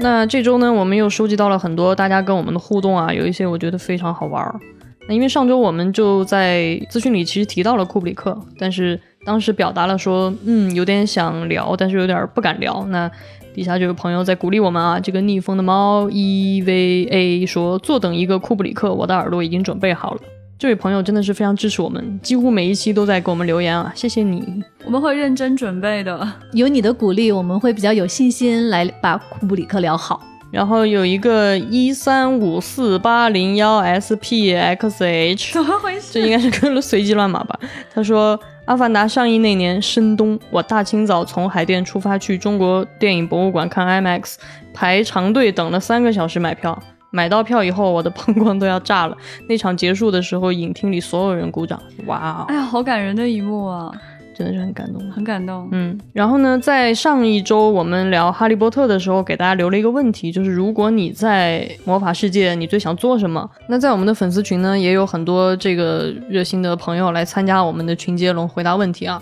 [0.01, 4.59] 那这周呢，我们又收集到了很多大家跟我们的互动啊，有一些我觉得非常好玩儿。
[5.07, 8.99] 那因为上周我们就在资讯里其实提到了库布里克，但是。
[9.27, 12.87] 当时表达了说，嗯，有点想聊，但是有点不敢聊。
[12.91, 13.11] 那
[13.53, 14.97] 底下就有朋友在鼓励我们啊。
[14.97, 20.21] 这个逆风的猫 E V A 说，坐等一个库布里克，我的耳朵已经准备好了。
[20.57, 26.25] 这位朋友真的是非常支持我们，几乎每一期都在给我们留言啊，谢谢你，我们会认真准备的。
[26.53, 30.21] 有你的鼓励，我们会比较有信心来把库布里克聊好。
[30.51, 36.13] 然后有一个一三五四八零幺 S P X H，怎么回事？
[36.13, 37.59] 这应该是跟随机乱码吧？
[37.93, 38.39] 他说。
[38.67, 44.35] 《阿凡达》上映那年深冬，我大清早从海淀出发去中国电影博物馆看 IMAX，
[44.73, 46.77] 排长队等了三个小时买票。
[47.09, 49.15] 买到票以后，我的膀胱都要炸了。
[49.47, 51.81] 那场结束的时候，影厅里所有人鼓掌。
[52.07, 53.89] 哇，哎呀，好感人的一幕啊！
[54.37, 55.67] 真的是很感动，很感动。
[55.71, 63.49] 嗯，然后呢，在上一周我们聊《哈利波特》的时候，给大家留了一个问题，就是如果你在魔法世界，你最想做什么？
[63.67, 69.19] 那在我们的粉丝群呢，也有很多这个热心的朋友来参加我们的群接龙回答问题啊。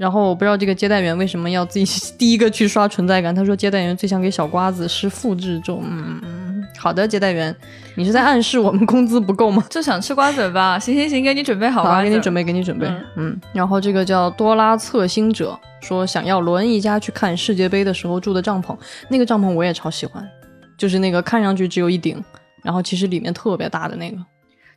[0.00, 3.34] 然后我不知道这个接待员为什么要自己第一个去刷存在感。
[3.34, 5.82] 他说接待员最想给小瓜子是复制种。
[5.84, 7.54] 嗯，好的，接待员，
[7.96, 9.62] 你是在暗示我们工资不够吗？
[9.68, 10.78] 就想吃瓜子吧。
[10.78, 12.90] 行行行，给你准备好瓜子，给你准备，给你准备。
[13.16, 18.74] 嗯，然后这个叫多拉测星者说想要罗恩一家去看世界杯的时候住的帐篷，
[19.10, 20.26] 那个帐篷我也超喜欢，
[20.78, 22.24] 就是那个看上去只有一顶，
[22.62, 24.16] 然后其实里面特别大的那个。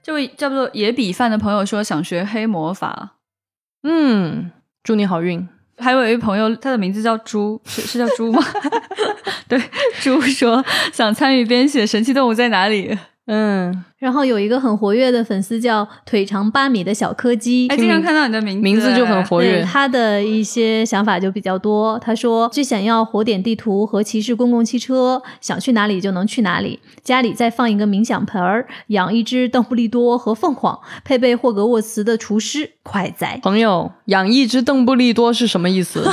[0.03, 3.13] 这位叫做野比饭的朋友说想学黑魔法，
[3.83, 4.51] 嗯，
[4.83, 5.47] 祝你好运。
[5.77, 8.43] 还有一位朋友，他的名字叫猪，是是叫猪吗？
[9.47, 9.57] 对，
[10.01, 12.89] 猪说想参与编写《神奇动物在哪里》。
[13.27, 19.63] 嗯，然后有一个很活跃的粉丝叫腿长八米的小柯基，哎，经常看到你的名字，名字就很活跃。
[19.63, 21.97] 他的一些想法就比较多。
[21.99, 26.81] 他说最想要火点地图和骑士公共汽车，想去哪里就能去哪里。
[27.01, 33.39] 家里再放一个冥想盆儿，养一只邓布利多和凤凰，配备霍格沃茨的厨师，快哉！
[33.41, 36.05] 朋友，养一只邓布利多是什么意思？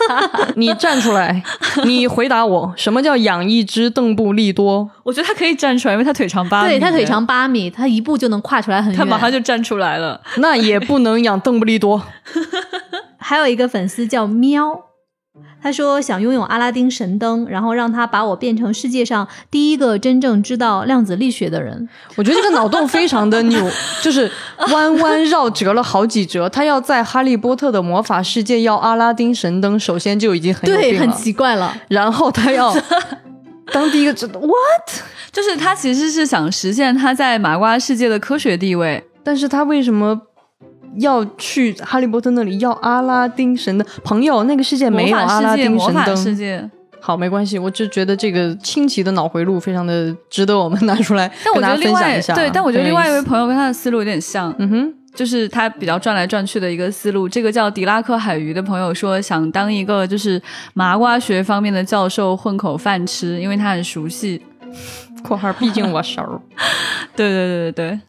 [0.56, 1.42] 你站出来，
[1.86, 4.90] 你回答我，什么叫养一只邓布利多？
[5.04, 6.68] 我觉得他可以站出来，因为他腿长八米。
[6.68, 8.98] 对他腿长八米，他一步就能跨出来很远。
[8.98, 10.20] 他马上就站出来了。
[10.38, 12.02] 那也不能养邓布利多。
[13.18, 14.80] 还有一个粉丝叫喵，
[15.62, 21.88] 他说想拥有阿拉丁神灯，然后让他把我变成世界上第一个真正知道量子力学的人。
[22.16, 23.70] 我觉得这个脑洞非常的 扭，
[24.02, 24.28] 就是
[24.72, 26.48] 弯弯绕折了好几折。
[26.48, 31.72] 他要在哈利波特的魔法世界要阿拉丁神灯，首先就已经很对，很奇怪了。
[31.86, 32.74] 然后他要。
[33.72, 35.02] 当第一个知道 what，
[35.32, 40.20] 就是他其实是想实现他在麻瓜世界的科学地位，但是他为什么
[40.96, 43.86] 要去哈利波特那里要阿拉丁神灯？
[44.02, 46.16] 朋友，那个世界没有阿拉丁神灯。
[46.16, 46.68] 世 界
[47.02, 52.34] 好，没关系，我就觉得这个清奇的脑回路非常的值得我们拿出来跟大家分享一下。
[52.34, 54.54] 对，但我觉得另外一位朋友跟他的思路有点像。
[54.58, 54.94] 嗯哼。
[55.14, 57.28] 就是他比较转来转去的一个思路。
[57.28, 60.40] 这个叫迪拉克海鱼的朋友说，想当一个就是
[60.74, 64.40] 麻瓜学方面的教授混口饭吃，因为他很熟悉。
[65.22, 66.40] 括号，毕竟我熟。
[67.14, 68.00] 对对对对对。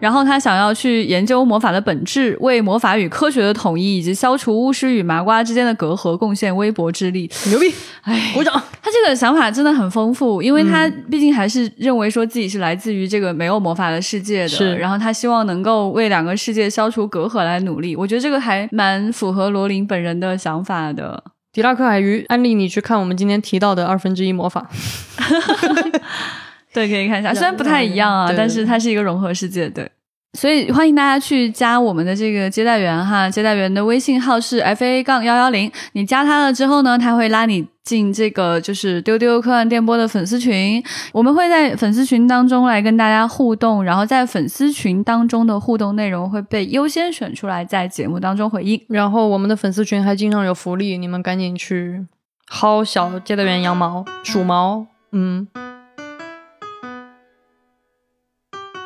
[0.00, 7.30] 然后他想要去研究魔法的本质，为魔法与科学的统一以及消除巫师与麻瓜之间的隔阂贡献微薄之力。
[7.46, 7.72] 牛逼！
[8.02, 8.52] 哎，鼓掌！
[8.82, 14.76] 他这个想法真的很丰富，因为他毕竟还是认为说自己是来自于这个没有魔法的世界的，是。
[14.76, 17.96] 然后他希望能够为两个世界消除隔阂来努力。
[17.96, 21.24] 我觉得这个还蛮符合罗琳本人的想法的。
[21.50, 24.68] 狄拉克海鱼，安利你去看我们今天提到的二分之一魔法。
[26.74, 29.90] 对，可以看一下，虽然不太一样啊，但是它是一个融合世界，对。
[30.36, 35.70] 所以欢迎大家去加我们的这个接待员哈，接待员的微信号是 f a 杠幺幺零。
[35.92, 40.82] 你加他了之后呢，他会拉你进这个就是丢丢科幻电波的粉丝群。
[41.12, 48.84] 我们会在粉丝群当中来跟大家互动，然后在粉丝群当中的互动内容会被优先选出来，在节目当中回应。
[48.88, 52.04] 然后我们的粉丝群还经常有福利，你们赶紧去
[52.50, 55.46] 薅小接待员羊毛、鼠毛，嗯。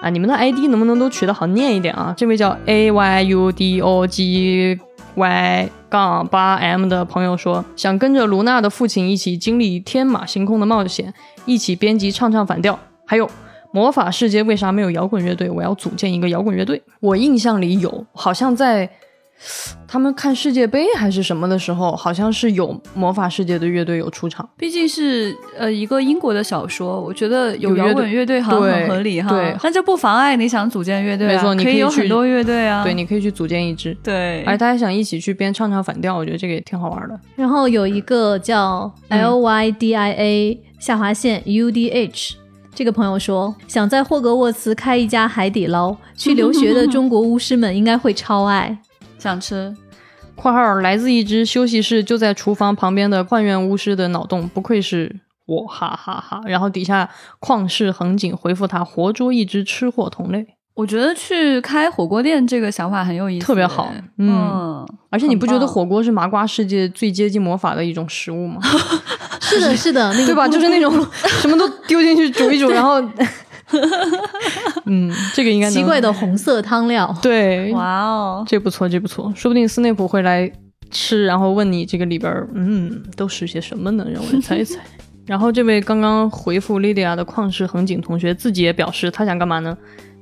[0.01, 2.15] 啊，你们的 ID 能不能都取得好念一点啊？
[2.17, 4.79] 这位叫 A Y U D O G
[5.15, 11.13] Y 杠八 M 的朋友说，想跟着卢娜的父亲一起经历天马行空的冒险，
[11.47, 12.79] 一起编辑唱唱反调。
[13.05, 13.29] 还有
[13.73, 15.51] 魔法世界为啥没有摇滚乐队？
[15.51, 16.83] 我要组建一个摇滚乐队。
[17.01, 18.89] 我印象里有，好像在。
[19.87, 24.49] 他们看世界杯还是什么的时候，好像是有魔法世界的乐队有出场。
[24.57, 29.29] 毕竟是呃一个英国的小说，我觉得有摇滚乐队好像很合理哈。
[29.29, 32.83] 对，但这不妨碍你想组建乐队，没错，你可以有很多乐队啊。
[32.83, 33.97] 对，你可以去组建一支。
[34.03, 37.19] 对，而大家想一起去边唱唱反调，我觉得这个也挺好玩的。
[37.37, 42.37] 然后有一个叫 L Y D I A 下划线 U D H
[42.75, 48.79] 这个朋友说，想在霍格沃茨开一家海底捞，去留学的中国巫师们应该会超爱。
[49.19, 49.75] 想吃，
[50.37, 56.41] 括号来自一只休息室就在厨房旁边的幻愿巫师的脑洞，不愧是我，哈哈哈。
[56.47, 57.11] 然后底下
[57.41, 60.47] 旷世恒景回复他：活捉一只吃货同类。
[60.75, 63.93] 我觉得去开火锅店这个想法很有意思，特别好。
[64.19, 68.61] 嗯，而且你不觉得火锅是麻瓜世界最接近魔法的一种食物吗？
[69.43, 70.47] 是的，是的，对吧？
[70.47, 71.05] 就是那种
[71.41, 73.03] 什么都丢进去煮一煮，然后。
[74.87, 77.15] 嗯，这个应该奇怪的红色汤料。
[77.23, 80.51] 对，哇哦，这不错，这不错，说不定斯内普会来
[80.91, 84.07] 吃，然后问你这个里边，嗯，都是些什么呢？
[84.13, 84.81] 让我来猜一猜。
[85.27, 89.77] 然后这位刚刚回复莉迪亚的旷世恒景同学自己也表示，他想干嘛呢？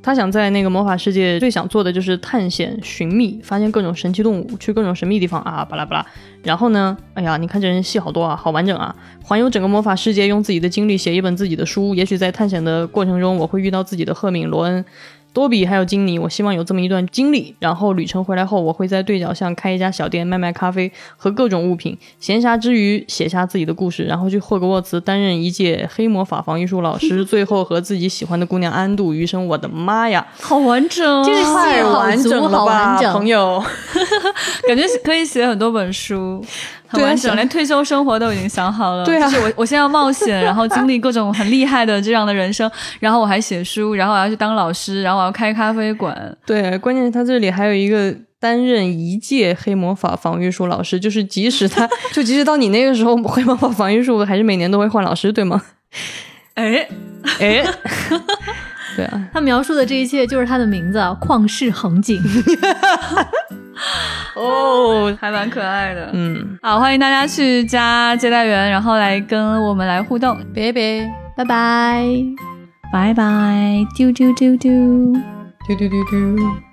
[0.07, 6.07] 他想在那个魔法世界最想做的就是探险寻觅，发现各种神奇动物，去各种神秘地方啊，巴拉巴拉。
[6.45, 8.95] 然后呢，哎呀，你看这人戏好多啊，好完整啊，
[9.25, 11.93] 环游整个魔法世界，用自己的经历写一本自己的书。
[11.93, 14.85] 也许在探险的过程中，我会遇到自己的赫敏罗恩。
[15.37, 17.55] 多比还有金妮，我希望有这么一段经历。
[17.59, 21.95] 然后旅程回来后，我会在对角巷开一家小店，卖卖咖啡和各种物品。
[22.19, 29.47] 闲暇之余写下自己的故事，然后去霍格沃茨担任一届黑魔法防御术老师，最后和自己喜欢的姑娘安度余生。
[29.47, 33.63] 我的妈呀，好完整，这个太好完整了好吧，完整朋友。
[34.67, 36.43] 感觉可以写 很多本书，
[36.87, 39.05] 很完整，连退休生活都已经想好了。
[39.07, 42.71] 对啊就是我我现在要冒险，然后经历各种很厉害的这样的人生，
[43.01, 46.37] 然后我还写书，然后我要去当老师，然后我要开咖啡馆。
[46.47, 55.63] 对，关键是他这里还有一个担任一届黑魔法防御术老师，就是即使他 就即使到你那个时候，黑魔法防御术还是每年都会换老师，对吗？
[56.55, 56.89] 哎，
[57.41, 57.65] 哎，
[58.97, 62.23] 对啊，他描述的这一切就是他的名字啊，旷世恒景。
[64.35, 66.11] 哦，还蛮可爱的。
[66.13, 70.37] 嗯，好，欢迎大家去加接待员，然后来跟我们来互动。
[70.55, 72.05] 拜拜，拜拜。
[72.93, 74.73] 拜拜，丢丢丢丢。
[75.67, 76.66] 丢丢丢丢。